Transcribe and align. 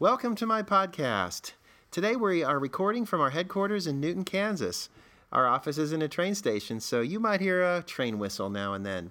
Welcome 0.00 0.36
to 0.36 0.46
my 0.46 0.62
podcast. 0.62 1.54
Today 1.90 2.14
we 2.14 2.44
are 2.44 2.60
recording 2.60 3.04
from 3.04 3.20
our 3.20 3.30
headquarters 3.30 3.88
in 3.88 3.98
Newton, 3.98 4.22
Kansas. 4.22 4.90
Our 5.32 5.44
office 5.44 5.76
is 5.76 5.92
in 5.92 6.02
a 6.02 6.08
train 6.08 6.36
station, 6.36 6.78
so 6.78 7.00
you 7.00 7.18
might 7.18 7.40
hear 7.40 7.64
a 7.64 7.82
train 7.82 8.20
whistle 8.20 8.48
now 8.48 8.74
and 8.74 8.86
then. 8.86 9.10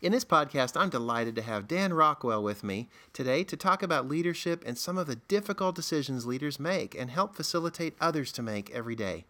In 0.00 0.12
this 0.12 0.24
podcast, 0.24 0.80
I'm 0.80 0.88
delighted 0.88 1.34
to 1.34 1.42
have 1.42 1.66
Dan 1.66 1.92
Rockwell 1.92 2.44
with 2.44 2.62
me 2.62 2.88
today 3.12 3.42
to 3.42 3.56
talk 3.56 3.82
about 3.82 4.06
leadership 4.06 4.62
and 4.64 4.78
some 4.78 4.96
of 4.96 5.08
the 5.08 5.16
difficult 5.16 5.74
decisions 5.74 6.26
leaders 6.26 6.60
make 6.60 6.94
and 6.94 7.10
help 7.10 7.34
facilitate 7.34 7.96
others 8.00 8.30
to 8.30 8.42
make 8.42 8.70
every 8.70 8.94
day. 8.94 9.24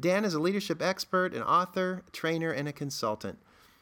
Dan 0.00 0.24
is 0.24 0.32
a 0.32 0.40
leadership 0.40 0.80
expert, 0.80 1.34
an 1.34 1.42
author, 1.42 2.02
trainer, 2.12 2.50
and 2.50 2.66
a 2.66 2.72
consultant. 2.72 3.38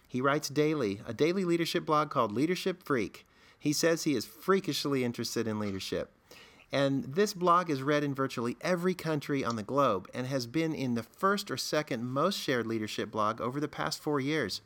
He 0.08 0.20
writes 0.20 0.48
daily, 0.48 1.02
a 1.06 1.14
daily 1.14 1.44
leadership 1.44 1.86
blog 1.86 2.10
called 2.10 2.32
Leadership 2.32 2.82
Freak. 2.82 3.24
He 3.62 3.72
says 3.72 4.02
he 4.02 4.16
is 4.16 4.26
freakishly 4.26 5.04
interested 5.04 5.46
in 5.46 5.60
leadership. 5.60 6.10
And 6.72 7.04
this 7.04 7.32
blog 7.32 7.70
is 7.70 7.80
read 7.80 8.02
in 8.02 8.12
virtually 8.12 8.56
every 8.60 8.92
country 8.92 9.44
on 9.44 9.54
the 9.54 9.62
globe 9.62 10.10
and 10.12 10.26
has 10.26 10.48
been 10.48 10.74
in 10.74 10.96
the 10.96 11.04
first 11.04 11.48
or 11.48 11.56
second 11.56 12.04
most 12.04 12.40
shared 12.40 12.66
leadership 12.66 13.12
blog 13.12 13.40
over 13.40 13.60
the 13.60 13.68
past 13.68 14.02
four 14.02 14.18
years. 14.18 14.62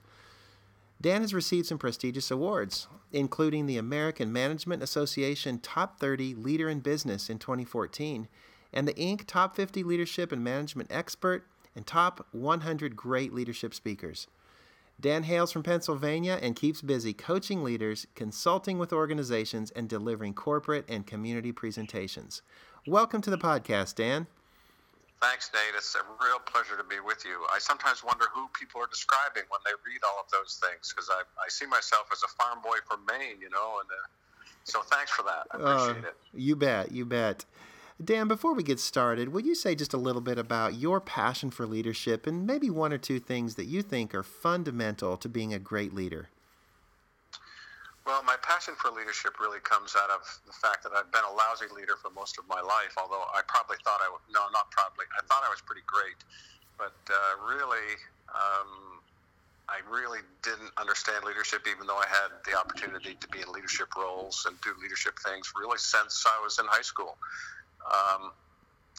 Dan 0.98 1.20
has 1.20 1.34
received 1.34 1.66
some 1.66 1.76
prestigious 1.76 2.30
awards, 2.30 2.88
including 3.12 3.66
the 3.66 3.76
American 3.76 4.32
Management 4.32 4.82
Association 4.82 5.58
Top 5.58 6.00
30 6.00 6.34
Leader 6.34 6.70
in 6.70 6.80
Business 6.80 7.28
in 7.28 7.38
2014 7.38 8.28
and 8.72 8.88
the 8.88 8.94
Inc. 8.94 9.26
Top 9.26 9.54
50 9.54 9.82
Leadership 9.82 10.32
and 10.32 10.42
Management 10.42 10.90
Expert 10.90 11.44
and 11.74 11.86
Top 11.86 12.26
100 12.32 12.96
Great 12.96 13.34
Leadership 13.34 13.74
Speakers. 13.74 14.26
Dan 14.98 15.24
hails 15.24 15.52
from 15.52 15.62
Pennsylvania 15.62 16.38
and 16.40 16.56
keeps 16.56 16.80
busy 16.80 17.12
coaching 17.12 17.62
leaders, 17.62 18.06
consulting 18.14 18.78
with 18.78 18.94
organizations, 18.94 19.70
and 19.72 19.88
delivering 19.88 20.32
corporate 20.32 20.86
and 20.88 21.06
community 21.06 21.52
presentations. 21.52 22.40
Welcome 22.86 23.20
to 23.22 23.30
the 23.30 23.36
podcast, 23.36 23.96
Dan. 23.96 24.26
Thanks, 25.20 25.50
Nate. 25.52 25.74
It's 25.76 25.94
a 25.94 26.24
real 26.24 26.38
pleasure 26.38 26.76
to 26.78 26.84
be 26.84 27.00
with 27.04 27.24
you. 27.26 27.44
I 27.52 27.58
sometimes 27.58 28.02
wonder 28.02 28.24
who 28.32 28.48
people 28.58 28.80
are 28.80 28.86
describing 28.86 29.42
when 29.48 29.60
they 29.66 29.72
read 29.84 30.00
all 30.02 30.22
of 30.24 30.30
those 30.30 30.60
things 30.64 30.94
because 30.94 31.10
I, 31.10 31.22
I 31.44 31.48
see 31.48 31.66
myself 31.66 32.08
as 32.12 32.22
a 32.22 32.28
farm 32.28 32.60
boy 32.62 32.76
from 32.88 33.00
Maine, 33.06 33.40
you 33.40 33.50
know, 33.50 33.80
and 33.80 33.90
uh, 33.90 34.06
so 34.64 34.80
thanks 34.80 35.10
for 35.10 35.24
that. 35.24 35.46
I 35.50 35.56
appreciate 35.56 36.04
uh, 36.04 36.08
it. 36.08 36.16
You 36.34 36.56
bet. 36.56 36.92
You 36.92 37.04
bet. 37.04 37.44
Dan, 38.02 38.28
before 38.28 38.52
we 38.52 38.62
get 38.62 38.78
started, 38.78 39.32
would 39.32 39.46
you 39.46 39.54
say 39.54 39.74
just 39.74 39.94
a 39.94 39.96
little 39.96 40.20
bit 40.20 40.36
about 40.36 40.74
your 40.74 41.00
passion 41.00 41.50
for 41.50 41.66
leadership 41.66 42.26
and 42.26 42.46
maybe 42.46 42.68
one 42.68 42.92
or 42.92 42.98
two 42.98 43.18
things 43.18 43.54
that 43.54 43.64
you 43.64 43.80
think 43.80 44.14
are 44.14 44.22
fundamental 44.22 45.16
to 45.16 45.28
being 45.30 45.54
a 45.54 45.58
great 45.58 45.94
leader? 45.94 46.28
Well, 48.04 48.22
my 48.22 48.36
passion 48.42 48.74
for 48.76 48.90
leadership 48.90 49.40
really 49.40 49.60
comes 49.60 49.96
out 49.96 50.10
of 50.10 50.20
the 50.46 50.52
fact 50.52 50.84
that 50.84 50.92
I've 50.92 51.10
been 51.10 51.24
a 51.24 51.34
lousy 51.34 51.72
leader 51.74 51.96
for 51.96 52.10
most 52.10 52.38
of 52.38 52.46
my 52.48 52.60
life, 52.60 52.92
although 53.00 53.24
I 53.34 53.40
probably 53.48 53.78
thought 53.82 54.00
I 54.04 54.12
would, 54.12 54.20
no, 54.30 54.44
not 54.52 54.70
probably, 54.70 55.06
I 55.16 55.24
thought 55.26 55.42
I 55.42 55.48
was 55.48 55.62
pretty 55.64 55.82
great. 55.86 56.20
But 56.76 56.94
uh, 57.08 57.48
really, 57.48 57.96
um, 58.28 59.00
I 59.68 59.80
really 59.90 60.20
didn't 60.42 60.70
understand 60.76 61.24
leadership, 61.24 61.66
even 61.66 61.88
though 61.88 61.96
I 61.96 62.06
had 62.06 62.30
the 62.44 62.56
opportunity 62.56 63.16
to 63.18 63.28
be 63.28 63.40
in 63.40 63.50
leadership 63.50 63.96
roles 63.96 64.44
and 64.46 64.60
do 64.60 64.70
leadership 64.80 65.18
things 65.18 65.50
really 65.58 65.78
since 65.78 66.24
I 66.28 66.44
was 66.44 66.60
in 66.60 66.66
high 66.68 66.86
school. 66.86 67.16
Um, 67.86 68.32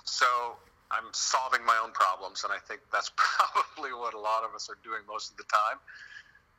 so 0.05 0.55
I'm 0.91 1.11
solving 1.11 1.66
my 1.66 1.75
own 1.83 1.91
problems, 1.91 2.43
and 2.43 2.53
I 2.53 2.59
think 2.59 2.81
that's 2.91 3.11
probably 3.16 3.91
what 3.94 4.13
a 4.13 4.19
lot 4.19 4.44
of 4.44 4.55
us 4.55 4.69
are 4.69 4.79
doing 4.83 5.02
most 5.07 5.31
of 5.31 5.38
the 5.38 5.47
time. 5.47 5.79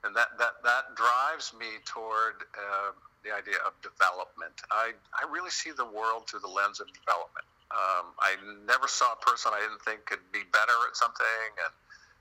And 0.04 0.14
that 0.14 0.38
that 0.38 0.62
that 0.62 0.94
drives 0.94 1.52
me 1.58 1.82
toward 1.84 2.46
uh, 2.54 2.94
the 3.24 3.34
idea 3.34 3.58
of 3.66 3.74
development. 3.82 4.54
I 4.70 4.94
I 5.10 5.26
really 5.26 5.50
see 5.50 5.72
the 5.74 5.88
world 5.88 6.30
through 6.30 6.46
the 6.46 6.52
lens 6.52 6.78
of 6.78 6.86
development. 6.94 7.48
Um, 7.68 8.14
I 8.22 8.38
never 8.64 8.86
saw 8.86 9.12
a 9.12 9.20
person 9.20 9.52
I 9.52 9.60
didn't 9.60 9.82
think 9.82 10.06
could 10.06 10.22
be 10.32 10.46
better 10.54 10.78
at 10.86 10.94
something, 10.96 11.50
and 11.58 11.72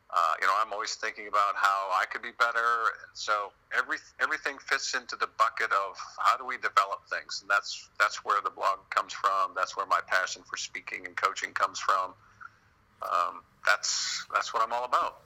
uh, 0.10 0.34
you 0.40 0.48
know, 0.48 0.54
I'm 0.64 0.72
always 0.72 0.96
thinking 0.96 1.28
about 1.28 1.56
how 1.56 1.90
I 1.92 2.06
could 2.10 2.22
be 2.22 2.32
better, 2.40 2.62
so 3.14 3.52
every 3.78 3.98
everything 4.22 4.58
fits 4.58 4.94
into 4.94 5.18
the 5.18 5.28
bucket 5.38 5.70
of 5.72 5.98
how 6.18 6.38
do 6.38 6.46
we 6.46 6.56
develop 6.56 7.02
things, 7.10 7.40
and 7.42 7.50
that's 7.50 7.90
that's 8.00 8.24
where 8.24 8.40
the 8.42 8.50
blog 8.50 8.80
comes 8.90 9.12
from. 9.12 9.52
That's 9.54 9.76
where 9.76 9.86
my 9.86 10.00
passion 10.08 10.44
for 10.50 10.56
speaking 10.56 11.06
and 11.06 11.16
coaching 11.18 11.52
comes 11.52 11.80
from. 11.80 12.14
Um, 13.02 13.42
that's 13.66 14.26
that's 14.34 14.54
what 14.54 14.64
I'm 14.64 14.72
all 14.72 14.86
about. 14.86 15.24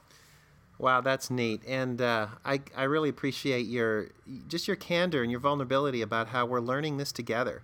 Wow, 0.78 1.00
that's 1.00 1.30
neat, 1.30 1.62
and 1.64 2.02
uh, 2.02 2.26
I 2.44 2.62
I 2.76 2.82
really 2.82 3.08
appreciate 3.08 3.66
your 3.66 4.08
just 4.48 4.66
your 4.66 4.76
candor 4.76 5.22
and 5.22 5.30
your 5.30 5.38
vulnerability 5.38 6.02
about 6.02 6.28
how 6.28 6.44
we're 6.44 6.60
learning 6.60 6.96
this 6.96 7.12
together. 7.12 7.62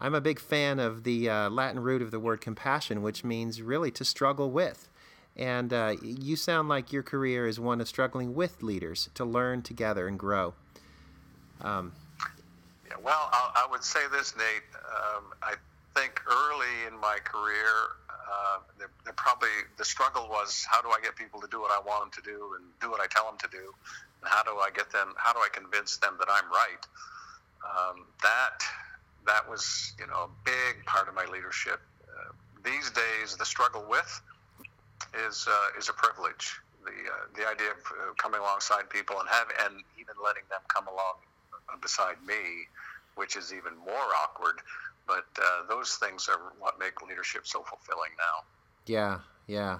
I'm 0.00 0.16
a 0.16 0.20
big 0.20 0.40
fan 0.40 0.80
of 0.80 1.04
the 1.04 1.30
uh, 1.30 1.48
Latin 1.48 1.80
root 1.80 2.02
of 2.02 2.10
the 2.10 2.18
word 2.18 2.40
compassion, 2.40 3.02
which 3.02 3.22
means 3.22 3.62
really 3.62 3.92
to 3.92 4.04
struggle 4.04 4.50
with. 4.50 4.90
And 5.36 5.72
uh, 5.72 5.96
you 6.02 6.34
sound 6.36 6.68
like 6.68 6.92
your 6.92 7.02
career 7.02 7.46
is 7.46 7.60
one 7.60 7.80
of 7.80 7.88
struggling 7.88 8.34
with 8.34 8.62
leaders 8.62 9.10
to 9.14 9.24
learn 9.24 9.62
together 9.62 10.08
and 10.08 10.18
grow. 10.18 10.54
Um, 11.60 11.92
yeah, 12.88 12.94
well, 13.02 13.28
I, 13.32 13.64
I, 13.66 13.70
would 13.70 13.84
say 13.84 14.00
this, 14.10 14.34
Nate. 14.36 14.62
Um, 14.74 15.24
I 15.42 15.54
think 15.94 16.22
early 16.26 16.86
in 16.86 16.98
my 16.98 17.18
career, 17.22 17.96
uh, 18.10 18.58
the, 18.78 18.86
the 19.04 19.12
probably 19.12 19.48
the 19.76 19.84
struggle 19.84 20.26
was 20.28 20.66
how 20.70 20.80
do 20.80 20.88
I 20.88 21.00
get 21.02 21.16
people 21.16 21.40
to 21.40 21.48
do 21.50 21.60
what 21.60 21.70
I 21.70 21.80
want 21.86 22.12
them 22.12 22.22
to 22.22 22.30
do 22.30 22.56
and 22.56 22.64
do 22.80 22.90
what 22.90 23.00
I 23.00 23.06
tell 23.06 23.26
them 23.26 23.38
to 23.38 23.48
do, 23.50 23.74
and 24.22 24.30
how 24.30 24.42
do 24.42 24.50
I 24.58 24.70
get 24.74 24.90
them? 24.90 25.14
How 25.16 25.32
do 25.32 25.40
I 25.40 25.48
convince 25.52 25.98
them 25.98 26.16
that 26.18 26.28
I'm 26.30 26.50
right? 26.50 26.86
Um, 27.64 28.04
that 28.22 28.62
that 29.26 29.48
was 29.48 29.94
you 29.98 30.06
know 30.06 30.28
a 30.28 30.28
big 30.44 30.84
part 30.86 31.08
of 31.08 31.14
my 31.14 31.26
leadership. 31.26 31.80
Uh, 32.08 32.32
these 32.64 32.90
days, 32.90 33.36
the 33.36 33.44
struggle 33.44 33.84
with 33.88 34.20
is 35.28 35.46
uh, 35.48 35.78
is 35.78 35.88
a 35.88 35.92
privilege. 35.92 36.60
The 36.84 36.90
uh, 36.90 37.26
the 37.34 37.48
idea 37.48 37.70
of 37.70 37.78
uh, 37.78 38.12
coming 38.16 38.40
alongside 38.40 38.88
people 38.90 39.18
and 39.20 39.28
have 39.28 39.48
and 39.64 39.82
even 39.98 40.14
letting 40.22 40.44
them 40.50 40.60
come 40.68 40.86
along 40.86 41.16
beside 41.80 42.16
me, 42.26 42.68
which 43.16 43.36
is 43.36 43.52
even 43.52 43.76
more 43.76 44.08
awkward. 44.22 44.60
But 45.06 45.26
uh, 45.38 45.66
those 45.68 45.96
things 45.96 46.28
are 46.28 46.52
what 46.58 46.78
make 46.78 47.02
leadership 47.02 47.46
so 47.46 47.62
fulfilling 47.62 48.10
now. 48.18 48.44
Yeah, 48.86 49.20
yeah. 49.46 49.78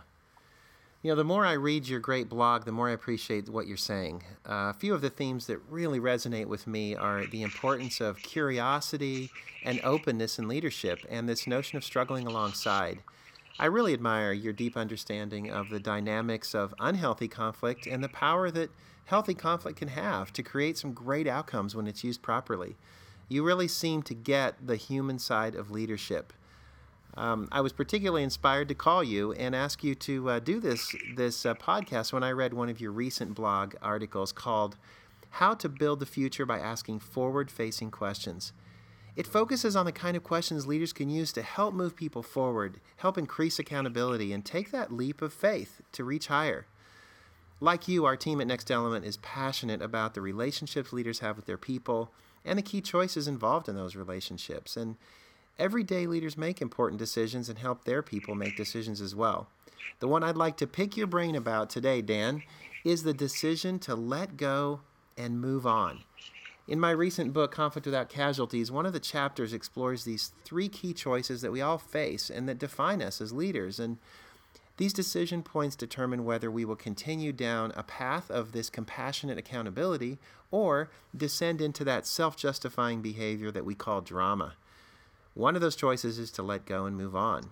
You 1.02 1.12
know, 1.12 1.16
the 1.16 1.24
more 1.24 1.46
I 1.46 1.52
read 1.52 1.86
your 1.86 2.00
great 2.00 2.28
blog, 2.28 2.64
the 2.64 2.72
more 2.72 2.88
I 2.88 2.92
appreciate 2.92 3.48
what 3.48 3.68
you're 3.68 3.76
saying. 3.76 4.24
Uh, 4.48 4.70
a 4.70 4.74
few 4.74 4.92
of 4.92 5.02
the 5.02 5.10
themes 5.10 5.46
that 5.46 5.58
really 5.70 6.00
resonate 6.00 6.46
with 6.46 6.66
me 6.66 6.96
are 6.96 7.26
the 7.26 7.42
importance 7.42 8.00
of 8.00 8.18
curiosity 8.18 9.30
and 9.64 9.80
openness 9.84 10.38
in 10.38 10.48
leadership 10.48 10.98
and 11.08 11.28
this 11.28 11.46
notion 11.46 11.76
of 11.76 11.84
struggling 11.84 12.26
alongside. 12.26 13.00
I 13.58 13.66
really 13.66 13.94
admire 13.94 14.32
your 14.32 14.52
deep 14.52 14.76
understanding 14.76 15.50
of 15.50 15.70
the 15.70 15.80
dynamics 15.80 16.54
of 16.54 16.74
unhealthy 16.78 17.28
conflict 17.28 17.86
and 17.86 18.04
the 18.04 18.08
power 18.08 18.50
that 18.50 18.70
healthy 19.06 19.34
conflict 19.34 19.78
can 19.78 19.88
have 19.88 20.32
to 20.34 20.42
create 20.42 20.76
some 20.76 20.92
great 20.92 21.26
outcomes 21.26 21.74
when 21.74 21.86
it's 21.86 22.04
used 22.04 22.20
properly. 22.20 22.76
You 23.28 23.42
really 23.44 23.68
seem 23.68 24.02
to 24.02 24.14
get 24.14 24.66
the 24.66 24.76
human 24.76 25.18
side 25.18 25.54
of 25.54 25.70
leadership. 25.70 26.32
Um, 27.16 27.48
I 27.50 27.62
was 27.62 27.72
particularly 27.72 28.22
inspired 28.22 28.68
to 28.68 28.74
call 28.74 29.02
you 29.02 29.32
and 29.32 29.56
ask 29.56 29.82
you 29.82 29.94
to 29.94 30.30
uh, 30.30 30.38
do 30.38 30.60
this 30.60 30.94
this 31.14 31.46
uh, 31.46 31.54
podcast 31.54 32.12
when 32.12 32.22
I 32.22 32.32
read 32.32 32.52
one 32.52 32.68
of 32.68 32.78
your 32.78 32.92
recent 32.92 33.34
blog 33.34 33.74
articles 33.80 34.32
called 34.32 34.76
"How 35.30 35.54
to 35.54 35.68
Build 35.70 36.00
the 36.00 36.06
Future 36.06 36.44
by 36.44 36.58
Asking 36.58 36.98
Forward-Facing 36.98 37.90
Questions." 37.90 38.52
It 39.16 39.26
focuses 39.26 39.74
on 39.74 39.86
the 39.86 39.92
kind 39.92 40.16
of 40.16 40.22
questions 40.22 40.66
leaders 40.66 40.92
can 40.92 41.08
use 41.08 41.32
to 41.32 41.42
help 41.42 41.72
move 41.72 41.96
people 41.96 42.22
forward, 42.22 42.80
help 42.98 43.16
increase 43.16 43.58
accountability, 43.58 44.30
and 44.32 44.44
take 44.44 44.70
that 44.70 44.92
leap 44.92 45.22
of 45.22 45.32
faith 45.32 45.80
to 45.92 46.04
reach 46.04 46.26
higher. 46.26 46.66
Like 47.58 47.88
you, 47.88 48.04
our 48.04 48.16
team 48.16 48.42
at 48.42 48.46
Next 48.46 48.70
Element 48.70 49.06
is 49.06 49.16
passionate 49.16 49.80
about 49.80 50.12
the 50.12 50.20
relationships 50.20 50.92
leaders 50.92 51.20
have 51.20 51.36
with 51.36 51.46
their 51.46 51.56
people 51.56 52.10
and 52.44 52.58
the 52.58 52.62
key 52.62 52.82
choices 52.82 53.26
involved 53.26 53.70
in 53.70 53.74
those 53.74 53.96
relationships. 53.96 54.76
And 54.76 54.96
everyday 55.58 56.06
leaders 56.06 56.36
make 56.36 56.60
important 56.60 56.98
decisions 56.98 57.48
and 57.48 57.58
help 57.58 57.84
their 57.84 58.02
people 58.02 58.34
make 58.34 58.56
decisions 58.56 59.00
as 59.00 59.14
well. 59.14 59.48
The 60.00 60.08
one 60.08 60.22
I'd 60.22 60.36
like 60.36 60.58
to 60.58 60.66
pick 60.66 60.96
your 60.96 61.06
brain 61.06 61.34
about 61.34 61.70
today, 61.70 62.02
Dan, 62.02 62.42
is 62.84 63.02
the 63.02 63.14
decision 63.14 63.78
to 63.80 63.94
let 63.94 64.36
go 64.36 64.80
and 65.16 65.40
move 65.40 65.66
on. 65.66 66.04
In 66.68 66.80
my 66.80 66.90
recent 66.90 67.32
book, 67.32 67.52
Conflict 67.52 67.86
Without 67.86 68.08
Casualties, 68.08 68.72
one 68.72 68.86
of 68.86 68.92
the 68.92 68.98
chapters 68.98 69.52
explores 69.52 70.02
these 70.02 70.32
three 70.44 70.68
key 70.68 70.92
choices 70.92 71.40
that 71.42 71.52
we 71.52 71.60
all 71.60 71.78
face 71.78 72.28
and 72.28 72.48
that 72.48 72.58
define 72.58 73.00
us 73.00 73.20
as 73.20 73.32
leaders. 73.32 73.78
And 73.78 73.98
these 74.76 74.92
decision 74.92 75.44
points 75.44 75.76
determine 75.76 76.24
whether 76.24 76.50
we 76.50 76.64
will 76.64 76.74
continue 76.74 77.32
down 77.32 77.72
a 77.76 77.84
path 77.84 78.32
of 78.32 78.50
this 78.50 78.68
compassionate 78.68 79.38
accountability 79.38 80.18
or 80.50 80.90
descend 81.16 81.60
into 81.60 81.84
that 81.84 82.04
self 82.04 82.36
justifying 82.36 83.00
behavior 83.00 83.52
that 83.52 83.64
we 83.64 83.76
call 83.76 84.00
drama. 84.00 84.54
One 85.34 85.54
of 85.54 85.62
those 85.62 85.76
choices 85.76 86.18
is 86.18 86.32
to 86.32 86.42
let 86.42 86.66
go 86.66 86.84
and 86.84 86.96
move 86.96 87.14
on. 87.14 87.50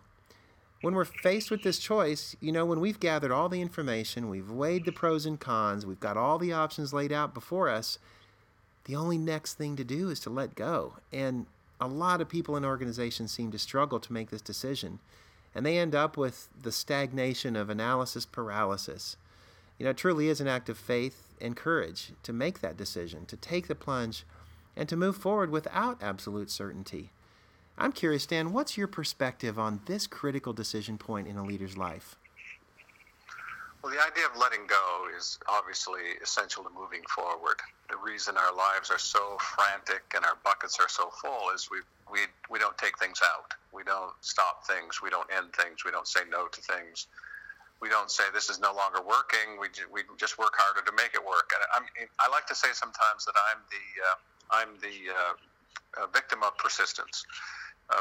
When 0.81 0.95
we're 0.95 1.05
faced 1.05 1.53
with 1.53 1.63
this 1.63 1.79
choice, 1.79 2.35
you 2.41 2.51
know, 2.51 2.67
when 2.67 2.81
we've 2.81 3.01
gathered 3.01 3.31
all 3.31 3.49
the 3.49 3.63
information, 3.63 4.29
we've 4.29 4.51
weighed 4.51 4.85
the 4.85 4.93
pros 4.93 5.25
and 5.25 5.39
cons, 5.39 5.87
we've 5.87 6.01
got 6.01 6.17
all 6.17 6.37
the 6.37 6.53
options 6.53 6.93
laid 6.93 7.13
out 7.13 7.33
before 7.33 7.69
us, 7.69 7.99
the 8.85 8.97
only 8.97 9.19
next 9.19 9.55
thing 9.55 9.77
to 9.77 9.85
do 9.85 10.11
is 10.11 10.21
to 10.21 10.31
let 10.31 10.55
go. 10.55 10.95
And 11.13 11.47
a 11.81 11.89
lot 11.89 12.21
of 12.21 12.29
people 12.29 12.57
in 12.57 12.65
organizations 12.65 13.33
seem 13.33 13.51
to 13.51 13.59
struggle 13.59 13.99
to 14.01 14.13
make 14.13 14.31
this 14.31 14.43
decision, 14.43 15.01
and 15.55 15.65
they 15.65 15.79
end 15.79 15.95
up 15.95 16.17
with 16.17 16.49
the 16.61 16.73
stagnation 16.73 17.57
of 17.57 17.71
analysis 17.71 18.27
paralysis. 18.27 19.17
You 19.79 19.85
know, 19.85 19.91
it 19.91 19.97
truly 19.97 20.29
is 20.29 20.41
an 20.41 20.49
act 20.49 20.69
of 20.69 20.79
faith 20.79 21.35
and 21.41 21.57
courage 21.57 22.13
to 22.23 22.33
make 22.33 22.61
that 22.61 22.77
decision, 22.77 23.27
to 23.27 23.37
take 23.37 23.67
the 23.67 23.75
plunge, 23.75 24.25
and 24.77 24.89
to 24.89 24.97
move 24.97 25.17
forward 25.17 25.51
without 25.51 26.03
absolute 26.03 26.51
certainty. 26.51 27.11
I'm 27.77 27.93
curious, 27.93 28.27
Dan, 28.27 28.53
what's 28.53 28.77
your 28.77 28.87
perspective 28.87 29.59
on 29.59 29.81
this 29.87 30.07
critical 30.07 30.53
decision 30.53 30.97
point 30.97 31.27
in 31.27 31.37
a 31.37 31.45
leader's 31.45 31.77
life? 31.77 32.17
Well, 33.85 33.93
the 33.93 34.01
idea 34.01 34.25
of 34.25 34.33
letting 34.41 34.65
go 34.65 35.13
is 35.13 35.37
obviously 35.45 36.17
essential 36.25 36.65
to 36.65 36.73
moving 36.73 37.05
forward. 37.05 37.61
The 37.93 38.01
reason 38.01 38.33
our 38.41 38.57
lives 38.57 38.89
are 38.89 38.99
so 38.99 39.37
frantic 39.37 40.01
and 40.17 40.25
our 40.25 40.41
buckets 40.41 40.81
are 40.81 40.89
so 40.89 41.13
full 41.21 41.53
is 41.53 41.69
we, 41.69 41.85
we, 42.11 42.21
we 42.49 42.59
don't 42.59 42.73
take 42.79 42.99
things 42.99 43.21
out. 43.21 43.53
We 43.77 43.85
don't 43.85 44.17
stop 44.23 44.65
things. 44.65 45.05
We 45.05 45.11
don't 45.11 45.29
end 45.29 45.53
things. 45.53 45.85
We 45.85 45.91
don't 45.91 46.09
say 46.09 46.25
no 46.33 46.49
to 46.49 46.61
things. 46.63 47.09
We 47.85 47.91
don't 47.91 48.11
say 48.11 48.25
this 48.33 48.49
is 48.49 48.59
no 48.59 48.73
longer 48.73 49.05
working. 49.05 49.61
We, 49.61 49.69
we 49.93 50.01
just 50.17 50.39
work 50.39 50.57
harder 50.57 50.81
to 50.81 50.97
make 50.97 51.13
it 51.13 51.21
work. 51.21 51.53
And 51.53 51.61
I, 51.77 52.25
I 52.25 52.33
like 52.33 52.47
to 52.47 52.55
say 52.57 52.73
sometimes 52.73 53.29
that 53.29 53.37
I'm 53.53 53.61
the, 53.69 53.85
uh, 54.01 54.17
I'm 54.65 54.71
the 54.81 55.13
uh, 55.13 55.35
uh, 56.01 56.07
victim 56.09 56.41
of 56.43 56.57
persistence. 56.57 57.27
Uh, 57.93 58.01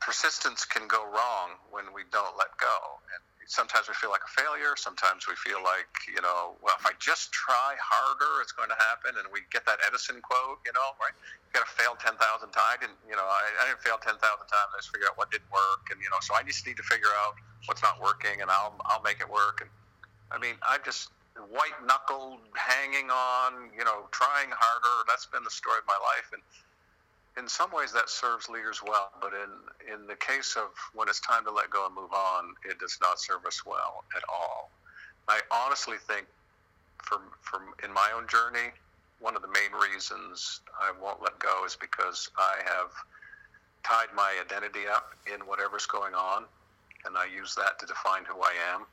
persistence 0.00 0.64
can 0.64 0.88
go 0.88 1.06
wrong 1.14 1.62
when 1.70 1.94
we 1.94 2.02
don't 2.10 2.34
let 2.34 2.50
go. 2.58 2.98
And 3.14 3.22
sometimes 3.50 3.90
we 3.90 3.98
feel 3.98 4.14
like 4.14 4.22
a 4.22 4.30
failure. 4.30 4.78
Sometimes 4.78 5.26
we 5.26 5.34
feel 5.34 5.58
like, 5.58 5.90
you 6.06 6.22
know, 6.22 6.54
well, 6.62 6.78
if 6.78 6.86
I 6.86 6.94
just 7.02 7.34
try 7.34 7.74
harder, 7.82 8.38
it's 8.38 8.54
going 8.54 8.70
to 8.70 8.78
happen. 8.78 9.18
And 9.18 9.26
we 9.34 9.42
get 9.50 9.66
that 9.66 9.82
Edison 9.82 10.22
quote, 10.22 10.62
you 10.62 10.70
know, 10.70 10.94
right? 11.02 11.10
You 11.50 11.58
got 11.58 11.66
to 11.66 11.74
fail 11.74 11.98
10,000 11.98 12.14
times. 12.14 12.78
Didn't, 12.78 12.94
you 13.10 13.18
know, 13.18 13.26
I, 13.26 13.42
I 13.58 13.66
didn't 13.66 13.82
fail 13.82 13.98
10,000 13.98 14.22
times. 14.22 14.70
I 14.70 14.78
just 14.78 14.94
figured 14.94 15.10
out 15.10 15.18
what 15.18 15.34
didn't 15.34 15.50
work. 15.50 15.90
And, 15.90 15.98
you 15.98 16.06
know, 16.14 16.22
so 16.22 16.38
I 16.38 16.46
just 16.46 16.62
need 16.62 16.78
to 16.78 16.86
figure 16.86 17.10
out 17.26 17.34
what's 17.66 17.82
not 17.82 17.98
working 17.98 18.38
and 18.38 18.46
I'll, 18.46 18.78
I'll 18.86 19.02
make 19.02 19.18
it 19.18 19.26
work. 19.26 19.66
And 19.66 19.70
I 20.30 20.38
mean, 20.38 20.54
I 20.62 20.78
just 20.86 21.10
white 21.50 21.74
knuckled, 21.82 22.46
hanging 22.54 23.10
on, 23.10 23.74
you 23.74 23.82
know, 23.82 24.06
trying 24.14 24.54
harder. 24.54 24.96
That's 25.10 25.26
been 25.26 25.42
the 25.42 25.50
story 25.50 25.82
of 25.82 25.90
my 25.90 25.98
life. 25.98 26.30
And, 26.30 26.42
in 27.38 27.48
some 27.48 27.70
ways 27.72 27.92
that 27.92 28.08
serves 28.08 28.48
leaders 28.48 28.80
well, 28.82 29.10
but 29.20 29.32
in 29.32 29.94
in 29.94 30.06
the 30.06 30.16
case 30.16 30.56
of 30.56 30.70
when 30.94 31.08
it's 31.08 31.20
time 31.20 31.44
to 31.44 31.50
let 31.52 31.70
go 31.70 31.86
and 31.86 31.94
move 31.94 32.12
on, 32.12 32.54
it 32.68 32.78
does 32.78 32.98
not 33.00 33.20
serve 33.20 33.44
us 33.46 33.64
well 33.64 34.04
at 34.16 34.22
all. 34.28 34.70
I 35.28 35.40
honestly 35.50 35.96
think, 36.06 36.26
from 37.02 37.22
from 37.42 37.72
in 37.84 37.92
my 37.92 38.10
own 38.14 38.26
journey, 38.28 38.72
one 39.20 39.36
of 39.36 39.42
the 39.42 39.48
main 39.48 39.72
reasons 39.78 40.60
I 40.80 40.92
won't 41.00 41.22
let 41.22 41.38
go 41.38 41.64
is 41.64 41.76
because 41.76 42.28
I 42.36 42.56
have 42.66 42.90
tied 43.84 44.14
my 44.14 44.36
identity 44.40 44.86
up 44.90 45.14
in 45.32 45.40
whatever's 45.46 45.86
going 45.86 46.14
on, 46.14 46.44
and 47.04 47.16
I 47.16 47.26
use 47.26 47.54
that 47.54 47.78
to 47.80 47.86
define 47.86 48.24
who 48.24 48.40
I 48.42 48.54
am. 48.74 48.86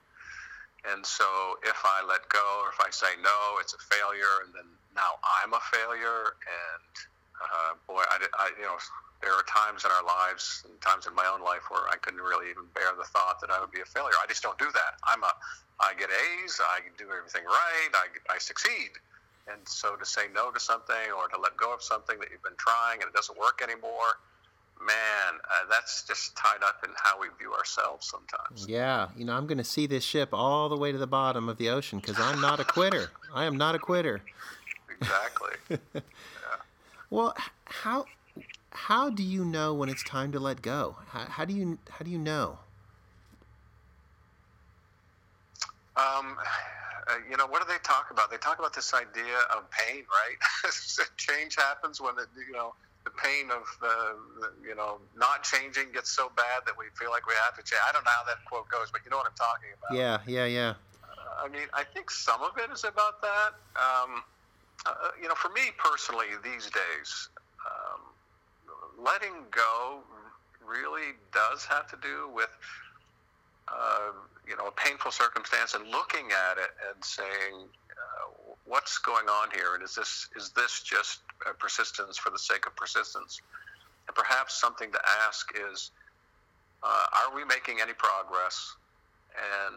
And 0.94 1.06
so 1.06 1.25
if 1.63 1.81
I 1.83 2.06
let 2.07 2.30
go 2.30 2.62
or 2.63 2.69
if 2.69 2.80
I 2.80 2.92
say 2.92 3.19
no, 3.22 3.60
it's 3.60 3.74
a 3.74 3.95
failure, 3.95 4.45
and 4.45 4.54
then 4.54 4.69
now 4.95 5.18
I'm 5.44 5.54
a 5.54 5.60
failure, 5.74 6.38
and 6.45 6.94
uh, 7.42 7.74
boy, 7.88 8.01
I, 8.01 8.18
I, 8.39 8.51
you 8.57 8.66
know, 8.66 8.78
there 9.22 9.34
are 9.34 9.44
times 9.50 9.86
in 9.86 9.92
our 9.92 10.06
lives 10.06 10.63
and 10.66 10.80
times 10.81 11.07
in 11.07 11.13
my 11.16 11.25
own 11.25 11.42
life 11.42 11.66
where 11.69 11.89
I 11.89 11.98
couldn't 11.98 12.22
really 12.22 12.50
even 12.50 12.66
bear 12.74 12.94
the 12.98 13.06
thought 13.06 13.42
that 13.42 13.50
I 13.50 13.60
would 13.60 13.72
be 13.72 13.81
a 13.81 13.89
failure. 13.89 14.13
I 14.22 14.28
just 14.28 14.44
don't 14.44 14.57
do 14.57 14.69
that. 14.74 15.01
I'm 15.10 15.24
a, 15.24 15.31
I 15.80 15.94
get 15.98 16.10
A's, 16.10 16.60
I 16.62 16.81
do 16.98 17.06
everything 17.10 17.45
right, 17.45 17.92
I, 17.94 18.07
I 18.34 18.38
succeed. 18.38 18.94
And 19.48 19.62
so 19.66 19.95
to 19.95 20.06
say 20.06 20.28
no 20.34 20.51
to 20.51 20.60
something 20.60 21.12
or 21.16 21.30
to 21.30 21.39
let 21.39 21.56
go 21.56 21.74
of 21.74 21.81
something 21.81 22.19
that 22.19 22.30
you've 22.31 22.44
been 22.44 22.60
trying 22.60 23.01
and 23.01 23.10
it 23.10 23.16
doesn't 23.16 23.38
work 23.40 23.62
anymore, 23.63 24.19
man, 24.80 25.40
uh, 25.50 25.69
that's 25.69 26.04
just 26.04 26.36
tied 26.36 26.63
up 26.63 26.83
in 26.83 26.92
how 27.01 27.19
we 27.19 27.28
view 27.40 27.54
ourselves 27.54 28.07
sometimes. 28.10 28.68
Yeah, 28.68 29.07
you 29.16 29.25
know, 29.25 29.33
I'm 29.33 29.48
going 29.48 29.57
to 29.57 29.63
see 29.63 29.88
this 29.88 30.04
ship 30.04 30.30
all 30.33 30.69
the 30.69 30.78
way 30.78 30.92
to 30.92 30.98
the 30.98 31.07
bottom 31.07 31.50
of 31.50 31.57
the 31.57 31.69
ocean 31.69 32.00
because 32.00 32.19
I'm 32.19 32.42
not 32.42 32.60
a 32.60 32.66
quitter. 32.66 33.10
I 33.33 33.45
am 33.45 33.57
not 33.57 33.75
a 33.75 33.80
quitter. 33.80 34.22
Exactly. 35.00 35.51
Well, 37.09 37.33
how 37.65 38.06
how 38.71 39.09
do 39.09 39.24
you 39.24 39.45
know 39.45 39.74
when 39.74 39.89
it's 39.89 40.04
time 40.04 40.31
to 40.33 40.39
let 40.39 40.62
go? 40.62 40.98
How, 41.09 41.25
how 41.25 41.45
do 41.45 41.54
you 41.54 41.80
how 41.89 42.04
do 42.04 42.12
you 42.12 42.19
know? 42.19 42.59
Um, 45.95 46.38
uh, 47.07 47.15
you 47.30 47.38
know, 47.38 47.48
what 47.48 47.65
do 47.65 47.68
they 47.68 47.80
talk 47.81 48.12
about? 48.12 48.30
They 48.30 48.38
talk 48.38 48.59
about 48.59 48.74
this 48.75 48.94
idea 48.94 49.39
of 49.56 49.63
pain, 49.71 50.04
right? 50.06 50.71
Change 51.18 51.56
happens 51.56 52.00
when 52.00 52.13
it, 52.19 52.27
you 52.48 52.54
know 52.54 52.74
the 53.07 53.12
pain 53.24 53.50
of 53.51 53.63
the, 53.80 53.95
the, 54.42 54.68
you 54.68 54.75
know 54.75 55.00
not 55.15 55.44
changing 55.44 55.92
gets 55.94 56.12
so 56.12 56.30
bad 56.36 56.68
that 56.68 56.75
we 56.77 56.86
feel 57.00 57.09
like 57.09 57.25
we 57.25 57.33
have 57.45 57.56
to 57.56 57.63
change. 57.63 57.80
I 57.88 57.94
don't 57.94 58.04
know 58.04 58.12
how 58.12 58.27
that 58.27 58.44
quote 58.45 58.68
goes, 58.68 58.92
but 58.92 59.01
you 59.06 59.12
know 59.12 59.18
what 59.18 59.27
I'm 59.27 59.39
talking 59.39 59.71
about. 59.80 59.95
Yeah, 59.95 60.19
yeah, 60.27 60.45
yeah. 60.45 60.74
Uh, 61.01 61.45
I 61.45 61.48
mean, 61.48 61.71
I 61.74 61.83
think 61.83 62.12
some 62.12 62.44
of 62.44 62.51
it 62.59 62.69
is 62.69 62.83
about 62.83 63.21
that. 63.21 63.56
Um, 63.80 64.24
uh, 64.86 64.92
you 65.22 65.28
know, 65.28 65.36
for 65.36 65.50
me 65.50 65.72
personally, 65.78 66.28
these 66.44 66.70
days, 66.70 67.30
um, 67.66 68.02
letting 69.04 69.34
go 69.52 70.00
really 70.66 71.14
does 71.34 71.66
have 71.66 71.88
to 71.90 71.98
do 72.02 72.30
with, 72.34 72.50
uh, 73.68 74.12
you 74.48 74.56
know, 74.58 74.68
a 74.68 74.72
painful 74.72 75.12
circumstance 75.12 75.74
and 75.74 75.88
looking 75.90 76.28
at 76.32 76.58
it 76.58 76.72
and 76.90 77.04
saying, 77.04 77.68
uh, 77.92 78.54
what's 78.66 78.98
going 78.98 79.28
on 79.28 79.50
here? 79.52 79.76
And 79.76 79.84
is 79.84 79.96
this 79.96 80.28
is 80.36 80.50
this 80.52 80.82
just 80.82 81.20
persistence 81.60 82.18
for 82.18 82.30
the 82.30 82.40
sake 82.40 82.68
of 82.68 82.76
persistence? 82.76 83.42
And 84.08 84.16
perhaps 84.16 84.60
something 84.60 84.92
to 84.92 85.00
ask 85.26 85.52
is, 85.72 85.92
uh, 86.84 87.06
are 87.28 87.36
we 87.36 87.44
making 87.44 87.80
any 87.82 87.94
progress? 87.94 88.76
And 89.36 89.76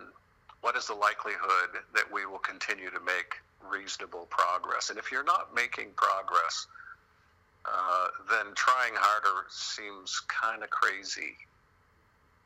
what 0.60 0.76
is 0.76 0.86
the 0.86 0.94
likelihood 0.94 1.82
that 1.94 2.12
we 2.12 2.26
will 2.26 2.38
continue 2.38 2.90
to 2.90 3.00
make 3.00 3.40
reasonable 3.68 4.26
progress. 4.30 4.90
And 4.90 4.98
if 4.98 5.10
you're 5.10 5.24
not 5.24 5.54
making 5.54 5.88
progress, 5.96 6.66
uh, 7.64 8.08
then 8.28 8.54
trying 8.54 8.94
harder 8.94 9.46
seems 9.48 10.20
kind 10.20 10.62
of 10.62 10.70
crazy. 10.70 11.36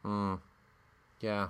Hmm. 0.02 0.34
Yeah. 1.20 1.49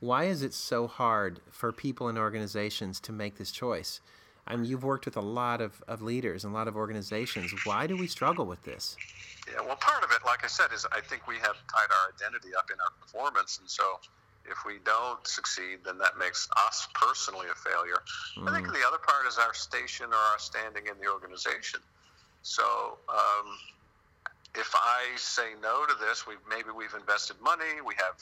Why 0.00 0.24
is 0.24 0.42
it 0.42 0.52
so 0.52 0.86
hard 0.86 1.40
for 1.50 1.72
people 1.72 2.08
and 2.08 2.18
organizations 2.18 3.00
to 3.00 3.12
make 3.12 3.36
this 3.36 3.52
choice? 3.52 4.00
I 4.46 4.56
mean, 4.56 4.64
you've 4.64 4.82
worked 4.82 5.04
with 5.04 5.16
a 5.16 5.20
lot 5.20 5.60
of, 5.60 5.82
of 5.86 6.02
leaders 6.02 6.44
and 6.44 6.52
a 6.52 6.56
lot 6.56 6.66
of 6.66 6.76
organizations. 6.76 7.52
Why 7.64 7.86
do 7.86 7.96
we 7.96 8.08
struggle 8.08 8.44
with 8.44 8.62
this? 8.64 8.96
Yeah, 9.48 9.60
well, 9.64 9.76
part 9.76 10.02
of 10.02 10.10
it, 10.10 10.18
like 10.26 10.44
I 10.44 10.48
said, 10.48 10.72
is 10.74 10.84
I 10.90 11.00
think 11.00 11.28
we 11.28 11.36
have 11.36 11.54
tied 11.68 11.90
our 11.90 12.12
identity 12.12 12.48
up 12.58 12.70
in 12.72 12.80
our 12.80 12.90
performance. 13.00 13.58
And 13.60 13.70
so 13.70 14.00
if 14.44 14.64
we 14.66 14.78
don't 14.84 15.26
succeed, 15.26 15.78
then 15.84 15.98
that 15.98 16.18
makes 16.18 16.48
us 16.66 16.88
personally 16.94 17.46
a 17.50 17.54
failure. 17.54 18.02
Mm. 18.36 18.48
I 18.48 18.54
think 18.54 18.68
mm. 18.68 18.72
the 18.72 18.86
other 18.86 18.98
part 18.98 19.26
is 19.26 19.38
our 19.38 19.54
station 19.54 20.06
or 20.06 20.22
our 20.32 20.38
standing 20.38 20.86
in 20.86 20.98
the 21.00 21.10
organization. 21.10 21.80
So 22.42 22.98
um, 23.08 23.46
if 24.54 24.74
I 24.74 25.06
say 25.16 25.54
no 25.62 25.86
to 25.86 25.94
this, 25.98 26.26
we 26.26 26.34
maybe 26.50 26.70
we've 26.74 26.94
invested 26.94 27.36
money, 27.40 27.80
we 27.86 27.94
have 27.96 28.18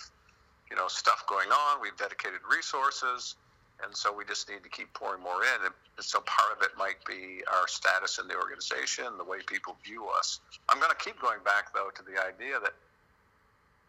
you 0.70 0.76
know 0.76 0.88
stuff 0.88 1.24
going 1.26 1.48
on, 1.48 1.80
we've 1.80 1.96
dedicated 1.96 2.40
resources, 2.48 3.36
and 3.82 3.96
so 3.96 4.12
we 4.12 4.24
just 4.24 4.48
need 4.48 4.62
to 4.62 4.68
keep 4.68 4.92
pouring 4.92 5.22
more 5.22 5.42
in. 5.42 5.66
And 5.66 5.74
so 5.98 6.20
part 6.20 6.52
of 6.56 6.62
it 6.62 6.76
might 6.76 7.02
be 7.06 7.42
our 7.50 7.66
status 7.66 8.18
in 8.18 8.28
the 8.28 8.36
organization, 8.36 9.16
the 9.16 9.24
way 9.24 9.38
people 9.46 9.76
view 9.84 10.06
us. 10.08 10.40
I'm 10.68 10.78
going 10.78 10.92
to 10.92 11.02
keep 11.02 11.20
going 11.20 11.40
back 11.44 11.72
though 11.72 11.90
to 11.96 12.02
the 12.02 12.20
idea 12.20 12.60
that 12.60 12.74